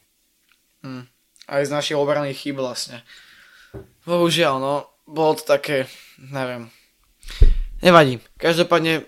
Hmm 0.87 1.11
aj 1.53 1.69
z 1.69 1.75
našich 1.75 1.99
obraných 1.99 2.39
chyb 2.39 2.63
vlastne. 2.63 3.03
Bohužiaľ, 4.07 4.55
no, 4.57 4.75
bolo 5.09 5.37
to 5.39 5.45
také, 5.45 5.85
neviem. 6.19 6.71
Nevadí. 7.83 8.23
Každopádne 8.39 9.05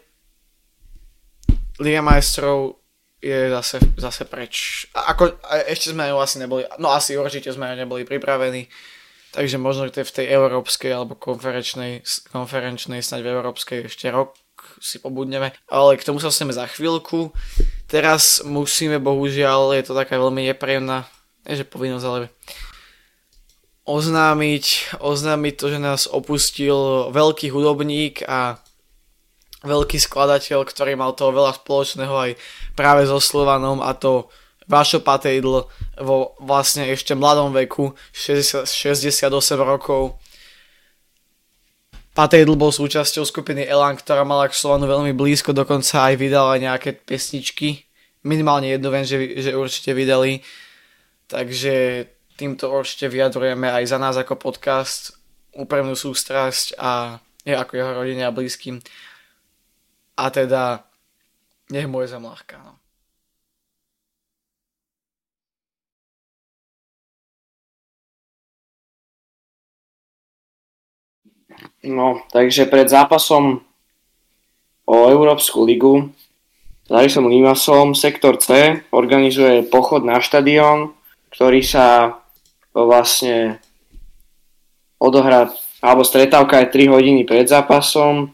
Liga 1.80 2.02
majstrov 2.02 2.78
je 3.18 3.50
zase, 3.50 3.80
zase 3.96 4.22
preč. 4.28 4.87
A 4.92 5.16
ako, 5.16 5.40
a 5.42 5.64
ešte 5.64 5.90
sme 5.90 6.06
ju 6.12 6.16
asi 6.20 6.37
neboli, 6.38 6.68
no 6.76 6.92
asi 6.92 7.16
určite 7.16 7.50
sme 7.50 7.72
ju 7.72 7.76
neboli 7.80 8.04
pripravení, 8.04 8.68
takže 9.32 9.56
možno 9.56 9.88
to 9.88 10.04
v 10.04 10.16
tej 10.22 10.26
európskej 10.28 10.92
alebo 10.92 11.16
konferenčnej, 11.16 12.04
konferenčnej 12.30 13.00
snáď 13.00 13.24
v 13.24 13.32
európskej 13.32 13.78
ešte 13.88 14.12
rok 14.12 14.37
si 14.78 15.00
pobudneme, 15.00 15.56
ale 15.72 15.96
k 15.96 16.06
tomu 16.06 16.20
sa 16.20 16.28
dostaneme 16.28 16.56
za 16.56 16.68
chvíľku. 16.68 17.32
Teraz 17.88 18.44
musíme, 18.44 19.00
bohužiaľ, 19.00 19.76
je 19.76 19.84
to 19.88 19.96
taká 19.96 20.20
veľmi 20.20 20.48
nepríjemná 20.52 21.08
nie 21.44 21.60
že 21.60 21.68
povinnosť, 21.68 22.06
ale 22.08 22.32
oznámiť, 23.84 24.96
oznámiť 25.04 25.54
to, 25.60 25.66
že 25.68 25.78
nás 25.80 26.02
opustil 26.08 27.12
veľký 27.12 27.52
hudobník 27.52 28.24
a 28.24 28.63
veľký 29.64 29.98
skladateľ, 29.98 30.62
ktorý 30.68 30.94
mal 30.94 31.16
toho 31.16 31.33
veľa 31.33 31.57
spoločného 31.59 32.14
aj 32.14 32.31
práve 32.77 33.09
so 33.09 33.18
Slovanom 33.18 33.81
a 33.81 33.96
to 33.96 34.29
Vašo 34.64 35.05
Patejdl 35.05 35.68
vo 36.00 36.16
vlastne 36.40 36.88
ešte 36.88 37.12
mladom 37.12 37.53
veku, 37.53 37.92
60, 38.16 38.64
68 38.64 39.29
rokov. 39.61 40.16
Patejdl 42.16 42.55
bol 42.55 42.70
súčasťou 42.70 43.27
skupiny 43.27 43.66
Elan, 43.66 43.98
ktorá 43.98 44.22
mala 44.22 44.48
k 44.48 44.57
Slovanu 44.57 44.87
veľmi 44.87 45.12
blízko, 45.12 45.50
dokonca 45.50 46.09
aj 46.09 46.14
vydala 46.16 46.62
nejaké 46.62 46.94
pesničky. 46.94 47.85
Minimálne 48.24 48.70
jednu 48.72 48.88
viem, 48.88 49.05
že, 49.05 49.18
že 49.42 49.50
určite 49.53 49.92
vydali 49.92 50.40
Takže 51.24 52.07
týmto 52.37 52.68
určite 52.68 53.09
vyjadrujeme 53.09 53.66
aj 53.72 53.85
za 53.88 53.98
nás 53.98 54.14
ako 54.20 54.37
podcast 54.37 55.16
úprimnú 55.57 55.96
sústrasť 55.96 56.77
a 56.77 57.18
je 57.44 57.55
ako 57.55 57.72
jeho 57.74 57.92
rodine 57.96 58.22
a 58.29 58.35
blízkym. 58.35 58.81
A 60.14 60.31
teda 60.31 60.87
nech 61.70 61.90
môj 61.90 62.07
zem 62.11 62.22
ľahká. 62.22 62.59
No. 62.61 62.74
No, 71.85 72.09
takže 72.33 72.66
pred 72.66 72.88
zápasom 72.88 73.62
o 74.88 74.96
Európsku 75.09 75.62
ligu 75.62 76.11
s 76.85 76.90
Arisom 76.90 77.29
Limasom 77.29 77.94
sektor 77.94 78.40
C 78.40 78.81
organizuje 78.90 79.64
pochod 79.68 80.03
na 80.03 80.18
štadión 80.18 80.96
ktorý 81.35 81.66
sa 81.66 82.14
vlastne 82.70 83.59
odohrá, 85.03 85.50
alebo 85.83 86.07
stretávka 86.07 86.62
je 86.62 86.87
3 86.87 86.94
hodiny 86.94 87.27
pred 87.27 87.50
zápasom. 87.50 88.31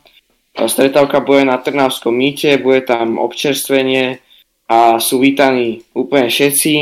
Stretávka 0.54 1.22
bude 1.22 1.46
na 1.46 1.56
Trnavskom 1.56 2.12
mýte, 2.12 2.58
bude 2.58 2.82
tam 2.84 3.16
občerstvenie 3.16 4.18
a 4.68 4.98
sú 4.98 5.22
vítaní 5.22 5.86
úplne 5.94 6.28
všetci. 6.28 6.72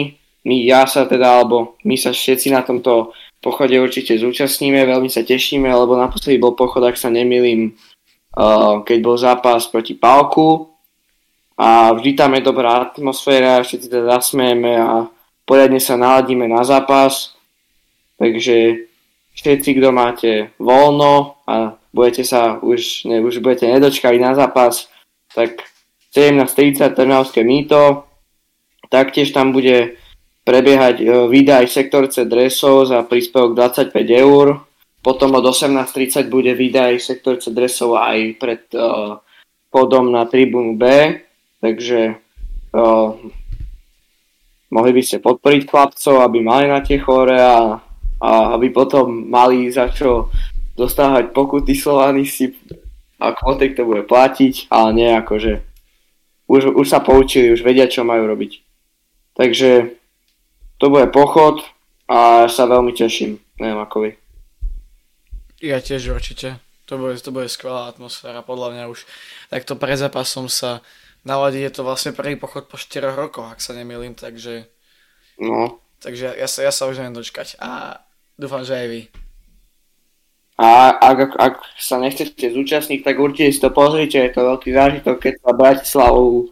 My, 0.48 0.56
ja 0.64 0.88
sa 0.88 1.04
teda, 1.04 1.40
alebo 1.40 1.76
my 1.84 1.94
sa 2.00 2.10
všetci 2.10 2.48
na 2.50 2.64
tomto 2.64 3.12
pochode 3.38 3.76
určite 3.76 4.16
zúčastníme, 4.18 4.82
veľmi 4.88 5.12
sa 5.12 5.22
tešíme, 5.22 5.68
lebo 5.68 5.94
naposledy 5.94 6.40
bol 6.40 6.56
pochod, 6.56 6.82
ak 6.82 6.96
sa 6.96 7.12
nemilím, 7.12 7.76
keď 8.82 8.98
bol 9.04 9.14
zápas 9.20 9.68
proti 9.68 9.94
Palku 9.94 10.72
a 11.58 11.92
vždy 11.92 12.16
tam 12.16 12.34
je 12.34 12.42
dobrá 12.42 12.88
atmosféra, 12.88 13.62
všetci 13.62 13.90
teda 13.90 14.18
zasmejeme 14.18 14.72
a 14.78 15.06
poriadne 15.46 15.82
sa 15.82 15.98
naladíme 15.98 16.46
na 16.48 16.62
zápas, 16.62 17.34
takže 18.16 18.87
všetci, 19.38 19.70
kto 19.78 19.88
máte 19.94 20.50
voľno 20.58 21.38
a 21.46 21.78
budete 21.94 22.26
sa 22.26 22.58
už, 22.58 23.06
ne, 23.06 23.22
už 23.22 23.38
budete 23.38 23.70
nedočkali 23.70 24.18
na 24.18 24.34
zápas, 24.34 24.90
tak 25.30 25.62
17.30 26.10 26.98
Trnavské 26.98 27.46
mýto, 27.46 28.10
taktiež 28.90 29.30
tam 29.30 29.54
bude 29.54 29.94
prebiehať 30.42 30.96
e, 30.98 31.06
výdaj 31.30 31.70
sektorce 31.70 32.26
dresov 32.26 32.90
za 32.90 33.06
príspevok 33.06 33.54
25 33.54 33.94
eur, 34.10 34.66
potom 34.98 35.38
od 35.38 35.44
18.30 35.46 36.26
bude 36.26 36.58
výdaj 36.58 36.98
sektorce 36.98 37.54
dresov 37.54 37.96
aj 37.96 38.18
pred 38.34 38.66
uh, 38.74 39.22
podom 39.70 40.10
na 40.10 40.26
tribúnu 40.26 40.74
B, 40.74 40.84
takže 41.62 42.18
uh, 42.74 43.14
mohli 44.74 44.92
by 44.92 45.02
ste 45.06 45.22
podporiť 45.22 45.70
chlapcov, 45.70 46.18
aby 46.18 46.38
mali 46.42 46.66
na 46.66 46.82
tie 46.82 46.98
chore 46.98 47.38
a, 47.38 47.78
a 48.18 48.58
aby 48.58 48.70
potom 48.74 49.30
mali 49.30 49.70
za 49.70 49.90
čo 49.90 50.30
dostávať 50.78 51.34
pokuty 51.34 51.74
si 52.26 52.46
a 53.18 53.34
kvotek 53.34 53.74
to 53.74 53.82
bude 53.82 54.06
platiť, 54.06 54.70
ale 54.70 54.94
nie 54.94 55.10
ako, 55.10 55.34
že 55.42 55.52
už, 56.46 56.78
už 56.78 56.86
sa 56.86 57.02
poučili, 57.02 57.50
už 57.50 57.66
vedia, 57.66 57.90
čo 57.90 58.06
majú 58.06 58.30
robiť. 58.30 58.62
Takže 59.34 59.98
to 60.78 60.86
bude 60.86 61.10
pochod 61.10 61.66
a 62.06 62.46
sa 62.46 62.64
veľmi 62.70 62.94
teším, 62.94 63.42
neviem 63.58 63.82
ako 63.82 63.96
vy. 64.06 64.10
Ja 65.58 65.82
tiež 65.82 66.14
určite. 66.14 66.62
To 66.86 66.96
bude, 66.96 67.20
to 67.20 67.34
bude 67.34 67.52
skvelá 67.52 67.92
atmosféra, 67.92 68.40
podľa 68.40 68.72
mňa 68.72 68.84
už 68.88 69.04
takto 69.52 69.76
pred 69.76 70.00
zápasom 70.00 70.48
sa 70.48 70.80
naladí, 71.20 71.60
je 71.60 71.74
to 71.74 71.84
vlastne 71.84 72.16
prvý 72.16 72.40
pochod 72.40 72.64
po 72.64 72.80
4 72.80 73.12
rokoch, 73.12 73.44
ak 73.44 73.60
sa 73.60 73.76
nemýlim, 73.76 74.16
takže... 74.16 74.64
No. 75.36 75.84
Takže 76.00 76.32
ja 76.38 76.48
sa, 76.48 76.64
ja 76.64 76.72
sa 76.72 76.88
už 76.88 77.02
neviem 77.02 77.12
dočkať 77.12 77.60
a 77.60 78.00
dúfam, 78.38 78.62
že 78.62 78.78
aj 78.78 78.86
vy. 78.86 79.00
A 80.58 80.90
ak, 80.90 81.38
ak 81.38 81.54
sa 81.78 82.02
nechcete 82.02 82.50
zúčastniť, 82.50 83.06
tak 83.06 83.18
určite 83.18 83.54
si 83.54 83.62
to 83.62 83.70
pozrite, 83.70 84.18
je 84.18 84.32
to 84.34 84.42
veľký 84.42 84.74
zážitok, 84.74 85.16
keď 85.18 85.34
sa 85.38 85.50
Bratislavou 85.54 86.50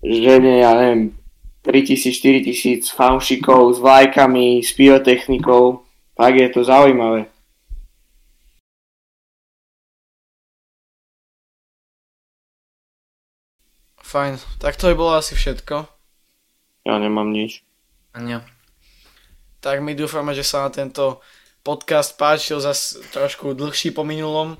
žene, 0.00 0.64
ja 0.64 0.72
neviem, 0.72 1.12
3000, 1.60 2.16
4000 2.16 2.96
fanšikov 2.96 3.76
s 3.76 3.78
vlajkami, 3.82 4.64
s 4.64 4.72
pyrotechnikou. 4.72 5.84
Tak 6.16 6.32
je 6.32 6.48
to 6.48 6.64
zaujímavé. 6.64 7.28
Fajn, 14.00 14.40
tak 14.62 14.80
to 14.80 14.88
by 14.88 14.94
bolo 14.96 15.12
asi 15.18 15.36
všetko. 15.36 15.84
Ja 16.88 16.96
nemám 16.96 17.34
nič. 17.34 17.66
Nie. 18.16 18.55
Tak 19.66 19.82
my 19.82 19.98
dúfame, 19.98 20.30
že 20.30 20.46
sa 20.46 20.62
na 20.62 20.70
tento 20.70 21.18
podcast 21.66 22.14
páčil 22.14 22.62
zase 22.62 23.02
trošku 23.10 23.50
dlhší 23.50 23.90
po 23.90 24.06
minulom, 24.06 24.54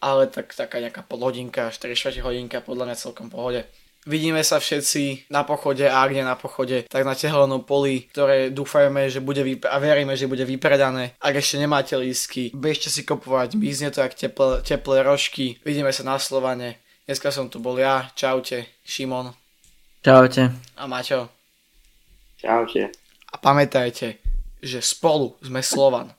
ale 0.00 0.24
tak 0.32 0.56
taká 0.56 0.80
nejaká 0.80 1.04
polhodinka, 1.04 1.68
4 1.68 2.24
hodinka 2.24 2.64
podľa 2.64 2.88
mňa 2.88 2.96
celkom 2.96 3.28
pohode. 3.28 3.68
Vidíme 4.08 4.40
sa 4.40 4.56
všetci 4.56 5.28
na 5.28 5.44
pochode 5.44 5.84
a 5.84 6.00
ak 6.00 6.16
nie 6.16 6.24
na 6.24 6.32
pochode, 6.32 6.88
tak 6.88 7.04
na 7.04 7.12
tehelnom 7.12 7.60
poli, 7.60 8.08
ktoré 8.08 8.48
dúfajme, 8.48 9.12
že 9.12 9.20
bude 9.20 9.44
vyp- 9.44 9.68
a 9.68 9.76
veríme, 9.76 10.16
že 10.16 10.24
bude 10.24 10.48
vypredané. 10.48 11.12
Ak 11.20 11.36
ešte 11.36 11.60
nemáte 11.60 11.92
lístky, 12.00 12.48
bežte 12.56 12.88
si 12.88 13.04
kupovať, 13.04 13.52
mizne 13.52 13.92
to 13.92 14.00
jak 14.00 14.16
teplé, 14.16 14.64
teplé 14.64 15.04
rožky. 15.04 15.60
Vidíme 15.60 15.92
sa 15.92 16.08
na 16.08 16.16
Slovane. 16.16 16.80
Dneska 17.04 17.28
som 17.28 17.52
tu 17.52 17.60
bol 17.60 17.76
ja, 17.76 18.08
čaute, 18.16 18.64
Šimon 18.80 19.28
Čaute. 20.00 20.56
a 20.72 20.88
Maťo. 20.88 21.28
Čaute. 22.40 22.96
A 23.28 23.36
pamätajte, 23.36 24.27
že 24.58 24.82
spolu 24.82 25.38
sme 25.42 25.62
Slovan. 25.62 26.17